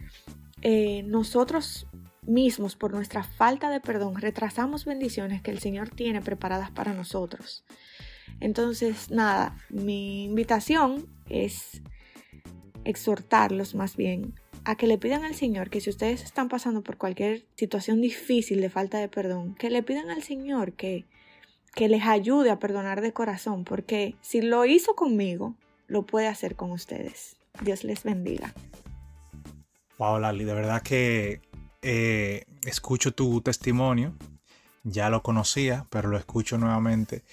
eh, 0.62 1.04
nosotros 1.04 1.86
mismos, 2.22 2.76
por 2.76 2.92
nuestra 2.92 3.22
falta 3.22 3.70
de 3.70 3.80
perdón, 3.80 4.16
retrasamos 4.16 4.84
bendiciones 4.84 5.40
que 5.40 5.50
el 5.50 5.60
Señor 5.60 5.90
tiene 5.90 6.20
preparadas 6.20 6.70
para 6.70 6.92
nosotros. 6.94 7.64
Entonces, 8.40 9.10
nada, 9.10 9.56
mi 9.70 10.24
invitación 10.24 11.06
es 11.28 11.82
exhortarlos 12.84 13.74
más 13.74 13.96
bien 13.96 14.34
a 14.64 14.76
que 14.76 14.86
le 14.86 14.98
pidan 14.98 15.24
al 15.24 15.34
Señor 15.34 15.70
que 15.70 15.80
si 15.80 15.90
ustedes 15.90 16.22
están 16.22 16.48
pasando 16.48 16.82
por 16.82 16.98
cualquier 16.98 17.46
situación 17.56 18.00
difícil 18.00 18.60
de 18.60 18.70
falta 18.70 18.98
de 18.98 19.08
perdón, 19.08 19.54
que 19.54 19.70
le 19.70 19.82
pidan 19.82 20.10
al 20.10 20.22
Señor 20.22 20.72
que, 20.72 21.06
que 21.74 21.88
les 21.88 22.04
ayude 22.04 22.50
a 22.50 22.58
perdonar 22.58 23.00
de 23.00 23.12
corazón, 23.12 23.64
porque 23.64 24.14
si 24.20 24.42
lo 24.42 24.64
hizo 24.66 24.94
conmigo, 24.94 25.54
lo 25.86 26.04
puede 26.04 26.26
hacer 26.26 26.54
con 26.54 26.70
ustedes. 26.70 27.36
Dios 27.62 27.82
les 27.84 28.02
bendiga. 28.02 28.54
Wow, 29.98 30.20
Lali, 30.20 30.44
de 30.44 30.54
verdad 30.54 30.82
que 30.82 31.40
eh, 31.82 32.44
escucho 32.64 33.12
tu 33.12 33.40
testimonio. 33.40 34.14
Ya 34.84 35.10
lo 35.10 35.22
conocía, 35.22 35.86
pero 35.90 36.08
lo 36.08 36.18
escucho 36.18 36.56
nuevamente. 36.56 37.24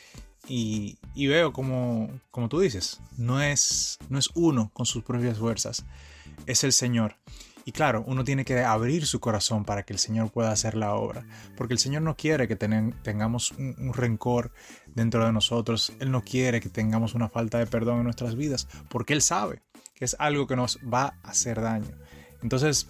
Y, 0.48 0.98
veo 1.16 1.52
como, 1.54 2.10
como 2.32 2.50
tú 2.50 2.60
dices, 2.60 3.02
no 3.18 3.42
es, 3.42 3.98
no 4.10 4.20
es 4.20 4.30
uno 4.36 4.70
con 4.74 4.86
sus 4.86 5.04
propias 5.04 5.38
fuerzas, 5.38 5.86
es 6.46 6.64
el 6.64 6.74
Señor. 6.74 7.18
Y 7.68 7.72
claro, 7.72 8.04
uno 8.06 8.24
tiene 8.24 8.46
que 8.46 8.62
abrir 8.62 9.08
su 9.08 9.20
corazón 9.20 9.66
para 9.66 9.84
que 9.84 9.94
el 9.94 9.98
Señor 9.98 10.32
pueda 10.32 10.52
hacer 10.52 10.76
la 10.76 10.94
obra, 10.94 11.26
porque 11.58 11.74
el 11.74 11.80
Señor 11.80 12.04
no 12.04 12.16
quiere 12.16 12.48
que 12.48 12.56
tengamos 12.56 13.52
un, 13.54 13.92
rencor 13.92 14.52
dentro 14.94 15.26
de 15.26 15.34
nosotros, 15.34 15.94
Él 16.00 16.12
no 16.12 16.22
quiere 16.22 16.62
que 16.62 16.70
tengamos 16.70 17.16
una 17.16 17.28
falta 17.28 17.58
de 17.58 17.66
perdón 17.66 17.98
en 17.98 18.04
nuestras 18.04 18.36
vidas, 18.36 18.68
porque 18.88 19.14
Él 19.14 19.24
sabe 19.24 19.64
que 19.96 20.06
es 20.06 20.16
algo 20.20 20.46
que 20.46 20.56
nos 20.56 20.78
va 20.82 21.16
a 21.24 21.30
hacer 21.32 21.60
daño. 21.60 21.90
Entonces, 22.44 22.88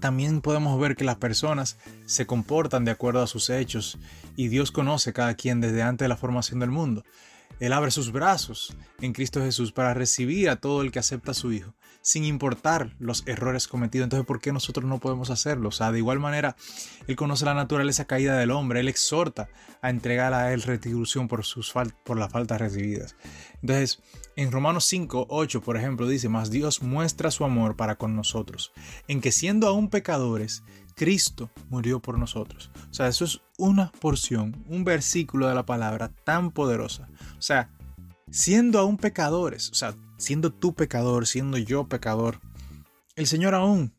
también 0.00 0.42
podemos 0.42 0.78
ver 0.78 0.94
que 0.94 1.04
las 1.04 1.16
personas 1.16 1.78
se 2.04 2.26
comportan 2.26 2.84
de 2.84 2.90
acuerdo 2.90 3.22
a 3.22 3.26
sus 3.26 3.48
hechos 3.48 3.98
y 4.36 4.48
Dios 4.48 4.72
conoce 4.72 5.12
cada 5.12 5.34
quien 5.34 5.60
desde 5.60 5.82
antes 5.82 6.04
de 6.04 6.08
la 6.08 6.16
formación 6.16 6.60
del 6.60 6.70
mundo. 6.70 7.04
Él 7.60 7.72
abre 7.72 7.90
sus 7.90 8.10
brazos 8.10 8.76
en 9.00 9.12
Cristo 9.12 9.40
Jesús 9.40 9.72
para 9.72 9.94
recibir 9.94 10.50
a 10.50 10.56
todo 10.56 10.82
el 10.82 10.90
que 10.90 10.98
acepta 10.98 11.30
a 11.30 11.34
su 11.34 11.52
Hijo, 11.52 11.74
sin 12.00 12.24
importar 12.24 12.96
los 12.98 13.22
errores 13.26 13.68
cometidos. 13.68 14.06
Entonces, 14.06 14.26
¿por 14.26 14.40
qué 14.40 14.52
nosotros 14.52 14.84
no 14.84 14.98
podemos 14.98 15.30
hacerlo? 15.30 15.68
O 15.68 15.72
sea, 15.72 15.92
de 15.92 15.98
igual 15.98 16.18
manera, 16.18 16.56
Él 17.06 17.14
conoce 17.14 17.44
la 17.44 17.54
naturaleza 17.54 18.06
caída 18.06 18.36
del 18.36 18.50
hombre, 18.50 18.80
Él 18.80 18.88
exhorta 18.88 19.48
a 19.80 19.90
entregar 19.90 20.34
a 20.34 20.52
Él 20.52 20.62
retribución 20.62 21.28
por, 21.28 21.44
sus 21.44 21.72
por 22.04 22.18
las 22.18 22.32
faltas 22.32 22.60
recibidas. 22.60 23.14
Entonces, 23.60 24.02
en 24.34 24.50
Romanos 24.50 24.84
5, 24.86 25.26
8, 25.28 25.60
por 25.60 25.76
ejemplo, 25.76 26.08
dice, 26.08 26.28
mas 26.28 26.50
Dios 26.50 26.82
muestra 26.82 27.30
su 27.30 27.44
amor 27.44 27.76
para 27.76 27.94
con 27.94 28.16
nosotros, 28.16 28.72
en 29.06 29.20
que 29.20 29.30
siendo 29.30 29.68
aún 29.68 29.88
pecadores, 29.88 30.64
Cristo 30.94 31.50
murió 31.68 32.00
por 32.00 32.18
nosotros. 32.18 32.70
O 32.90 32.94
sea, 32.94 33.08
eso 33.08 33.24
es 33.24 33.40
una 33.58 33.92
porción, 33.92 34.64
un 34.68 34.84
versículo 34.84 35.48
de 35.48 35.54
la 35.54 35.66
palabra 35.66 36.10
tan 36.24 36.50
poderosa. 36.50 37.08
O 37.38 37.42
sea, 37.42 37.70
siendo 38.30 38.78
aún 38.78 38.96
pecadores, 38.96 39.70
o 39.70 39.74
sea, 39.74 39.94
siendo 40.16 40.52
tú 40.52 40.74
pecador, 40.74 41.26
siendo 41.26 41.58
yo 41.58 41.88
pecador, 41.88 42.40
el 43.16 43.26
Señor 43.26 43.54
aún, 43.54 43.92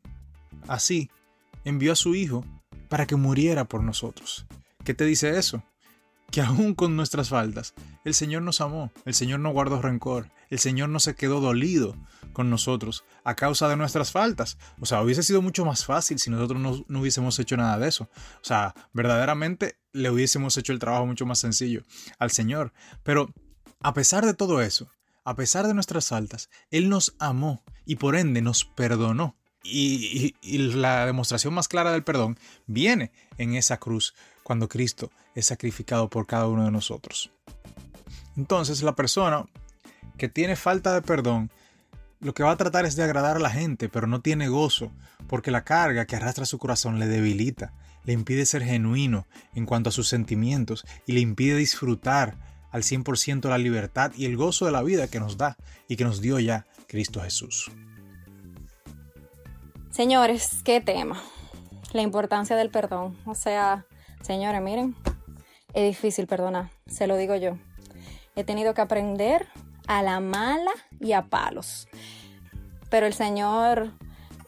así, 0.67 1.10
envió 1.63 1.93
a 1.93 1.97
su 1.97 2.15
Hijo 2.15 2.45
para 2.89 3.06
que 3.06 3.15
muriera 3.15 3.65
por 3.65 3.84
nosotros. 3.84 4.45
¿Qué 4.84 4.93
te 4.93 5.06
dice 5.06 5.38
eso? 5.38 5.63
que 6.34 6.41
aún 6.41 6.73
con 6.73 6.95
nuestras 6.95 7.29
faltas, 7.29 7.75
el 8.03 8.15
Señor 8.15 8.41
nos 8.41 8.60
amó, 8.60 8.91
el 9.06 9.13
Señor 9.13 9.39
no 9.39 9.51
guardó 9.51 9.79
rencor, 9.84 10.32
el 10.53 10.59
Señor 10.59 10.89
no 10.89 10.99
se 10.99 11.15
quedó 11.15 11.41
dolido 11.41 11.97
con 12.31 12.51
nosotros 12.51 13.03
a 13.23 13.33
causa 13.33 13.67
de 13.69 13.75
nuestras 13.75 14.11
faltas. 14.11 14.59
O 14.79 14.85
sea, 14.85 15.01
hubiese 15.01 15.23
sido 15.23 15.41
mucho 15.41 15.65
más 15.65 15.83
fácil 15.83 16.19
si 16.19 16.29
nosotros 16.29 16.61
no, 16.61 16.85
no 16.87 16.99
hubiésemos 16.99 17.39
hecho 17.39 17.57
nada 17.57 17.79
de 17.79 17.87
eso. 17.87 18.03
O 18.03 18.43
sea, 18.45 18.75
verdaderamente 18.93 19.79
le 19.93 20.11
hubiésemos 20.11 20.55
hecho 20.55 20.71
el 20.71 20.77
trabajo 20.77 21.07
mucho 21.07 21.25
más 21.25 21.39
sencillo 21.39 21.81
al 22.19 22.29
Señor. 22.29 22.71
Pero 23.01 23.33
a 23.81 23.95
pesar 23.95 24.27
de 24.27 24.35
todo 24.35 24.61
eso, 24.61 24.91
a 25.23 25.35
pesar 25.35 25.65
de 25.65 25.73
nuestras 25.73 26.09
faltas, 26.09 26.51
Él 26.69 26.87
nos 26.87 27.15
amó 27.17 27.63
y 27.87 27.95
por 27.95 28.15
ende 28.15 28.43
nos 28.43 28.63
perdonó. 28.63 29.35
Y, 29.63 30.35
y, 30.43 30.57
la 30.59 31.07
demostración 31.07 31.55
más 31.55 31.67
clara 31.67 31.93
del 31.93 32.03
perdón 32.03 32.37
viene 32.67 33.11
en 33.39 33.55
esa 33.55 33.77
cruz 33.77 34.13
cuando 34.43 34.69
Cristo 34.69 35.09
es 35.33 35.47
sacrificado 35.47 36.11
por 36.11 36.27
cada 36.27 36.45
uno 36.45 36.65
de 36.65 36.71
nosotros. 36.71 37.31
Entonces 38.35 38.83
la 38.83 38.93
persona 38.93 39.47
que 40.17 40.30
tiene 40.30 40.56
falta 40.56 40.93
de 40.93 41.02
perdón, 41.02 41.52
lo 42.19 42.34
que 42.34 42.43
va 42.43 42.52
a 42.52 42.58
tratar 42.58 42.86
es 42.86 42.95
de 42.95 43.04
agradar 43.04 43.38
a 43.38 43.41
la 43.41 43.49
gente, 43.49 43.89
pero 43.89 44.08
no 44.08 44.21
tiene 44.21 44.47
gozo, 44.47 44.91
porque 45.28 45.52
la 45.52 45.63
carga 45.63 46.06
que 46.06 46.15
arrastra 46.15 46.45
su 46.45 46.58
corazón 46.58 46.99
le 46.99 47.08
debilita, 47.08 47.73
le 48.06 48.13
impide 48.13 48.45
ser 48.45 48.63
genuino 48.63 49.28
en 49.54 49.65
cuanto 49.65 49.89
a 49.89 49.91
sus 49.91 50.08
sentimientos 50.08 50.86
y 51.06 51.13
le 51.13 51.19
impide 51.19 51.56
disfrutar 51.56 52.38
al 52.71 52.84
100% 52.84 53.49
la 53.49 53.58
libertad 53.58 54.12
y 54.15 54.26
el 54.26 54.36
gozo 54.38 54.65
de 54.65 54.71
la 54.71 54.82
vida 54.82 55.08
que 55.08 55.19
nos 55.19 55.38
da 55.38 55.58
y 55.88 55.95
que 55.95 56.04
nos 56.04 56.21
dio 56.21 56.39
ya 56.39 56.65
Cristo 56.88 57.21
Jesús. 57.21 57.71
Señores, 59.91 60.62
qué 60.63 60.82
tema. 60.82 61.21
La 61.91 62.02
importancia 62.02 62.56
del 62.56 62.71
perdón. 62.71 63.15
O 63.26 63.36
sea, 63.36 63.86
señores, 64.21 64.62
miren, 64.62 64.95
es 65.73 65.88
difícil 65.88 66.26
perdonar, 66.26 66.71
se 66.88 67.06
lo 67.06 67.15
digo 67.15 67.36
yo. 67.36 67.58
He 68.36 68.43
tenido 68.43 68.73
que 68.73 68.82
aprender 68.82 69.47
a 69.87 70.01
la 70.01 70.19
mala 70.19 70.71
y 70.99 71.13
a 71.13 71.23
palos. 71.23 71.87
Pero 72.89 73.05
el 73.05 73.13
Señor 73.13 73.91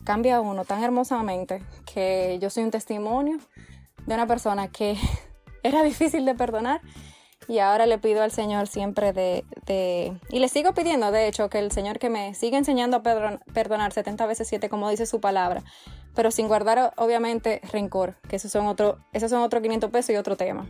cambia 0.04 0.38
a 0.38 0.42
uno 0.42 0.66
tan 0.66 0.84
hermosamente 0.84 1.64
que 1.92 2.38
yo 2.40 2.50
soy 2.50 2.64
un 2.64 2.72
testimonio 2.72 3.38
de 4.06 4.14
una 4.14 4.28
persona 4.28 4.68
que 4.70 4.98
era 5.64 5.84
difícil 5.84 6.26
de 6.26 6.36
perdonar 6.36 6.82
y 7.48 7.60
ahora 7.60 7.86
le 7.86 7.98
pido 7.98 8.24
al 8.24 8.32
Señor 8.32 8.68
siempre 8.68 9.14
de, 9.14 9.44
Y 10.30 10.40
le 10.40 10.50
sigo 10.50 10.74
pidiendo, 10.74 11.12
de 11.12 11.28
hecho, 11.28 11.50
que 11.50 11.60
el 11.60 11.72
Señor 11.72 12.00
que 12.00 12.10
me 12.10 12.34
siga 12.34 12.58
enseñando 12.58 12.98
a 12.98 13.04
perdonar 13.04 13.92
70 13.92 14.26
veces 14.26 14.48
7, 14.48 14.68
como 14.70 14.90
dice 14.90 15.06
su 15.06 15.20
palabra, 15.20 15.64
pero 16.16 16.32
sin 16.32 16.48
guardar, 16.48 16.94
obviamente, 16.98 17.62
rencor, 17.72 18.16
que 18.28 18.38
esos 18.38 18.52
son 18.52 18.68
otro, 18.68 18.98
esos 19.14 19.30
son 19.30 19.42
otro 19.42 19.62
500 19.62 19.92
pesos 19.92 20.12
y 20.12 20.16
otro 20.16 20.38
tema. 20.38 20.68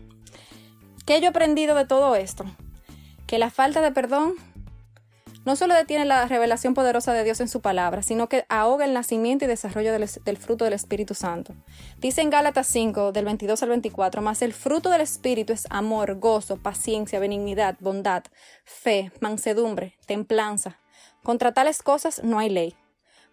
¿Qué 1.05 1.19
yo 1.19 1.27
he 1.27 1.29
aprendido 1.29 1.75
de 1.75 1.85
todo 1.85 2.15
esto? 2.15 2.43
Que 3.25 3.37
la 3.37 3.49
falta 3.49 3.81
de 3.81 3.91
perdón 3.91 4.33
no 5.45 5.55
solo 5.55 5.75
detiene 5.75 6.05
la 6.05 6.27
revelación 6.27 6.73
poderosa 6.73 7.13
de 7.13 7.23
Dios 7.23 7.39
en 7.39 7.47
su 7.47 7.61
palabra, 7.61 8.01
sino 8.01 8.27
que 8.27 8.45
ahoga 8.49 8.83
el 8.83 8.93
nacimiento 8.93 9.45
y 9.45 9.47
desarrollo 9.47 9.93
del, 9.93 10.37
fruto 10.37 10.65
del 10.65 10.73
Espíritu 10.73 11.13
Santo. 11.13 11.53
Dice 11.99 12.21
en 12.21 12.31
Gálatas 12.31 12.65
5, 12.67 13.11
del 13.11 13.25
22 13.25 13.61
al 13.61 13.69
24, 13.69 14.23
más 14.23 14.41
el 14.41 14.53
fruto 14.53 14.89
del 14.89 15.01
Espíritu 15.01 15.53
es 15.53 15.67
amor, 15.69 16.19
gozo, 16.19 16.57
paciencia, 16.57 17.19
benignidad, 17.19 17.77
bondad, 17.79 18.23
fe, 18.63 19.11
mansedumbre, 19.19 19.95
templanza. 20.07 20.79
Contra 21.23 21.53
tales 21.53 21.83
cosas 21.83 22.23
no 22.23 22.39
hay 22.39 22.49
ley. 22.49 22.75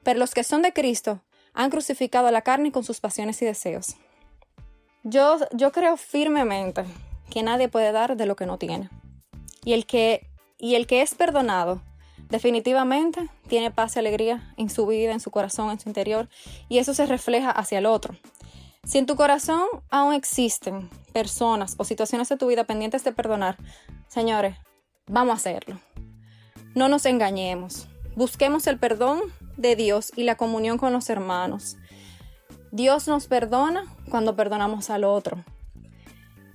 Pero 0.03 0.19
los 0.19 0.35
que 0.35 0.45
son 0.45 0.61
de 0.61 0.75
Cristo 0.75 1.23
han 1.55 1.71
crucificado 1.71 2.27
a 2.27 2.33
la 2.33 2.43
carne 2.43 2.73
con 2.73 2.85
sus 2.85 3.01
pasiones 3.01 3.41
y 3.41 3.47
deseos. 3.47 3.97
Yo, 5.03 5.39
yo 5.53 5.73
creo 5.73 5.97
firmemente 5.97 6.85
que 7.31 7.43
nadie 7.43 7.69
puede 7.69 7.91
dar 7.93 8.17
de 8.19 8.27
lo 8.27 8.37
que 8.37 8.47
no 8.47 8.59
tiene. 8.59 8.91
Y 9.65 9.73
el 9.73 9.87
que, 9.87 10.29
y 10.59 10.75
el 10.75 10.87
que 10.87 11.01
es 11.01 11.15
perdonado 11.15 11.81
definitivamente 12.33 13.29
tiene 13.47 13.71
paz 13.71 13.95
y 13.95 13.99
alegría 14.01 14.53
en 14.57 14.71
su 14.71 14.87
vida, 14.87 15.13
en 15.13 15.21
su 15.21 15.31
corazón, 15.31 15.71
en 15.71 15.79
su 15.79 15.89
interior, 15.89 16.29
y 16.69 16.79
eso 16.79 16.95
se 16.95 17.07
refleja 17.07 17.51
hacia 17.51 17.79
el 17.79 17.87
otro. 17.87 18.17
Si 18.85 18.99
en 18.99 19.07
tu 19.07 19.15
corazón 19.15 19.63
aún 19.91 20.15
existen 20.15 20.91
personas 21.13 21.75
o 21.79 21.85
situaciones 21.85 22.29
de 22.29 22.37
tu 22.37 22.49
vida 22.49 22.65
pendientes 22.65 23.05
de 23.05 23.13
perdonar, 23.13 23.57
señores, 24.09 24.57
vamos 25.07 25.35
a 25.35 25.37
hacerlo. 25.37 25.79
No 26.75 26.89
nos 26.89 27.05
engañemos. 27.05 27.87
Busquemos 28.17 28.67
el 28.67 28.79
perdón 28.79 29.21
de 29.57 29.77
Dios 29.77 30.11
y 30.17 30.25
la 30.25 30.37
comunión 30.37 30.79
con 30.79 30.93
los 30.93 31.11
hermanos. 31.11 31.77
Dios 32.73 33.07
nos 33.07 33.27
perdona 33.27 33.85
cuando 34.11 34.35
perdonamos 34.35 34.89
al 34.89 35.05
otro. 35.05 35.45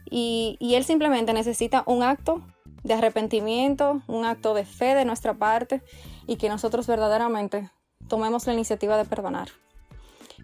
Y, 0.09 0.57
Él 0.59 0.83
simplemente 0.83 1.33
necesita 1.33 1.83
un 1.85 2.01
acto 2.01 2.41
de 2.87 2.93
arrepentimiento, 2.93 4.01
un 4.07 4.25
acto 4.25 4.53
de 4.53 4.65
fe 4.65 4.95
de 4.95 5.03
nuestra 5.03 5.33
parte 5.33 5.81
y 6.25 6.37
que 6.37 6.47
nosotros 6.47 6.87
verdaderamente 6.87 7.69
tomemos 8.07 8.47
la 8.47 8.53
iniciativa 8.53 8.97
de 8.97 9.05
perdonar. 9.05 9.49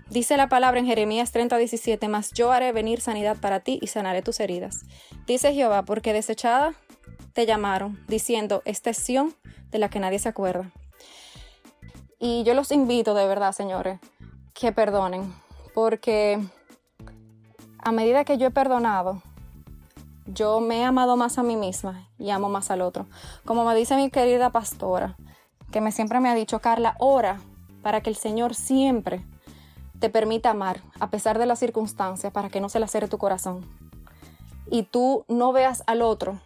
Dice 0.10 0.36
la 0.36 0.50
palabra 0.50 0.80
en 0.80 0.86
Jeremías 0.86 1.32
30, 1.32 1.58
17, 1.58 2.08
mas 2.10 2.32
yo 2.34 2.52
haré 2.52 2.74
venir 2.74 3.00
sanidad 3.00 3.38
para 3.40 3.62
ti 3.62 3.80
y 3.82 3.88
sanaré 3.88 4.22
tus 4.22 4.42
heridas. 4.42 4.76
Dice 5.26 5.54
Jehová, 5.54 5.84
porque 5.84 6.12
desechada 6.12 6.74
te 7.32 7.46
llamaron, 7.46 8.04
diciendo, 8.08 8.62
esta 8.66 8.90
es 8.90 9.08
de 9.08 9.80
la 9.80 9.90
que 9.90 10.00
nadie 10.00 10.20
se 10.20 10.30
acuerda. 10.30 10.72
Y 12.20 12.44
yo 12.44 12.54
los 12.54 12.72
invito 12.72 13.14
de 13.14 13.26
verdad, 13.26 13.54
señores, 13.54 14.00
que 14.54 14.72
perdonen, 14.72 15.34
porque 15.74 16.40
a 17.80 17.92
medida 17.92 18.26
que 18.26 18.38
yo 18.38 18.48
he 18.48 18.52
perdonado, 18.52 19.22
yo 20.26 20.60
me 20.60 20.80
he 20.80 20.84
amado 20.84 21.18
más 21.18 21.38
a 21.38 21.44
mí 21.44 21.56
misma 21.56 22.10
y 22.18 22.30
amo 22.30 22.50
más 22.50 22.72
al 22.72 22.82
otro. 22.82 23.08
Como 23.46 23.66
me 23.66 23.76
dice 23.76 23.96
mi 23.96 24.10
querida 24.10 24.52
pastora, 24.52 25.18
que 25.72 25.82
me 25.82 25.92
siempre 25.92 26.20
me 26.20 26.30
ha 26.30 26.36
dicho, 26.36 26.60
Carla, 26.60 26.96
ora 27.00 27.40
para 27.82 28.02
que 28.02 28.10
el 28.10 28.16
Señor 28.16 28.56
siempre 28.56 29.26
te 30.00 30.10
permita 30.10 30.52
amar 30.52 30.82
a 31.00 31.10
pesar 31.10 31.40
de 31.40 31.46
las 31.46 31.60
circunstancias 31.60 32.32
para 32.32 32.50
que 32.50 32.62
no 32.62 32.70
se 32.70 32.80
le 32.80 32.88
cierre 32.88 33.08
tu 33.08 33.18
corazón. 33.18 33.66
Y 34.70 34.84
tú 34.84 35.26
no 35.28 35.52
veas 35.52 35.84
al 35.88 36.02
otro 36.02 36.40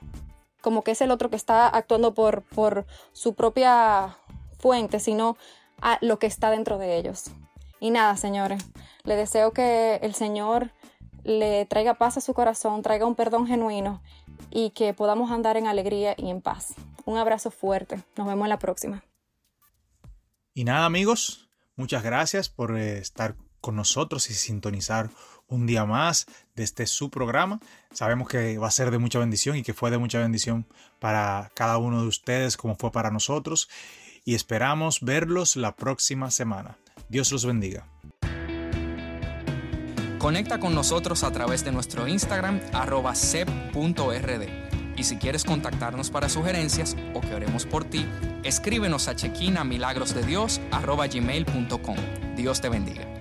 como 0.61 0.83
que 0.83 0.91
es 0.91 1.01
el 1.01 1.11
otro 1.11 1.29
que 1.29 1.35
está 1.35 1.67
actuando 1.67 2.13
por, 2.13 2.43
por 2.43 2.85
su 3.13 3.35
propia 3.35 4.17
fuente, 4.59 4.99
sino 4.99 5.37
a 5.81 5.97
lo 6.01 6.19
que 6.19 6.27
está 6.27 6.49
dentro 6.49 6.77
de 6.77 6.97
ellos. 6.97 7.31
Y 7.79 7.91
nada, 7.91 8.17
señores, 8.17 8.65
le 9.03 9.15
deseo 9.15 9.51
que 9.51 9.95
el 10.01 10.13
Señor 10.13 10.71
le 11.27 11.65
traiga 11.65 11.95
paz 11.95 12.15
a 12.15 12.21
su 12.21 12.33
corazón, 12.33 12.81
traiga 12.81 13.05
un 13.05 13.13
perdón 13.13 13.47
genuino 13.47 14.01
y 14.49 14.69
que 14.69 14.93
podamos 14.93 15.29
andar 15.29 15.57
en 15.57 15.67
alegría 15.67 16.15
y 16.17 16.29
en 16.29 16.41
paz. 16.41 16.73
Un 17.03 17.17
abrazo 17.17 17.51
fuerte. 17.51 18.01
Nos 18.15 18.27
vemos 18.27 18.45
en 18.45 18.49
la 18.49 18.59
próxima. 18.59 19.03
Y 20.53 20.63
nada, 20.63 20.85
amigos, 20.85 21.49
muchas 21.75 22.01
gracias 22.01 22.47
por 22.47 22.77
eh, 22.77 22.99
estar 22.99 23.35
con 23.59 23.75
nosotros 23.75 24.29
y 24.29 24.33
sintonizar 24.33 25.09
un 25.47 25.67
día 25.67 25.85
más 25.85 26.27
de 26.55 26.63
este 26.63 26.87
su 26.87 27.09
programa. 27.09 27.59
Sabemos 27.91 28.29
que 28.29 28.57
va 28.57 28.67
a 28.67 28.71
ser 28.71 28.89
de 28.89 28.97
mucha 28.97 29.19
bendición 29.19 29.57
y 29.57 29.63
que 29.63 29.73
fue 29.73 29.91
de 29.91 29.97
mucha 29.97 30.19
bendición 30.19 30.65
para 30.99 31.51
cada 31.55 31.77
uno 31.77 32.01
de 32.01 32.07
ustedes 32.07 32.55
como 32.55 32.75
fue 32.75 32.91
para 32.91 33.11
nosotros 33.11 33.67
y 34.23 34.33
esperamos 34.35 35.01
verlos 35.01 35.57
la 35.57 35.75
próxima 35.75 36.31
semana. 36.31 36.77
Dios 37.09 37.33
los 37.33 37.45
bendiga. 37.45 37.85
Conecta 40.27 40.59
con 40.59 40.75
nosotros 40.75 41.23
a 41.23 41.31
través 41.31 41.63
de 41.63 41.71
nuestro 41.71 42.05
Instagram 42.05 42.59
arroba 42.73 43.15
sep.rd. 43.15 44.43
Y 44.97 45.03
si 45.05 45.15
quieres 45.15 45.45
contactarnos 45.45 46.09
para 46.09 46.27
sugerencias 46.27 46.97
o 47.13 47.21
que 47.21 47.33
oremos 47.33 47.65
por 47.65 47.85
ti, 47.85 48.05
escríbenos 48.43 49.07
a 49.07 49.15
chequina 49.15 49.63
milagrosdedios 49.63 50.59
arroba 50.69 51.07
gmail.com. 51.07 51.95
Dios 52.35 52.59
te 52.59 52.67
bendiga. 52.67 53.16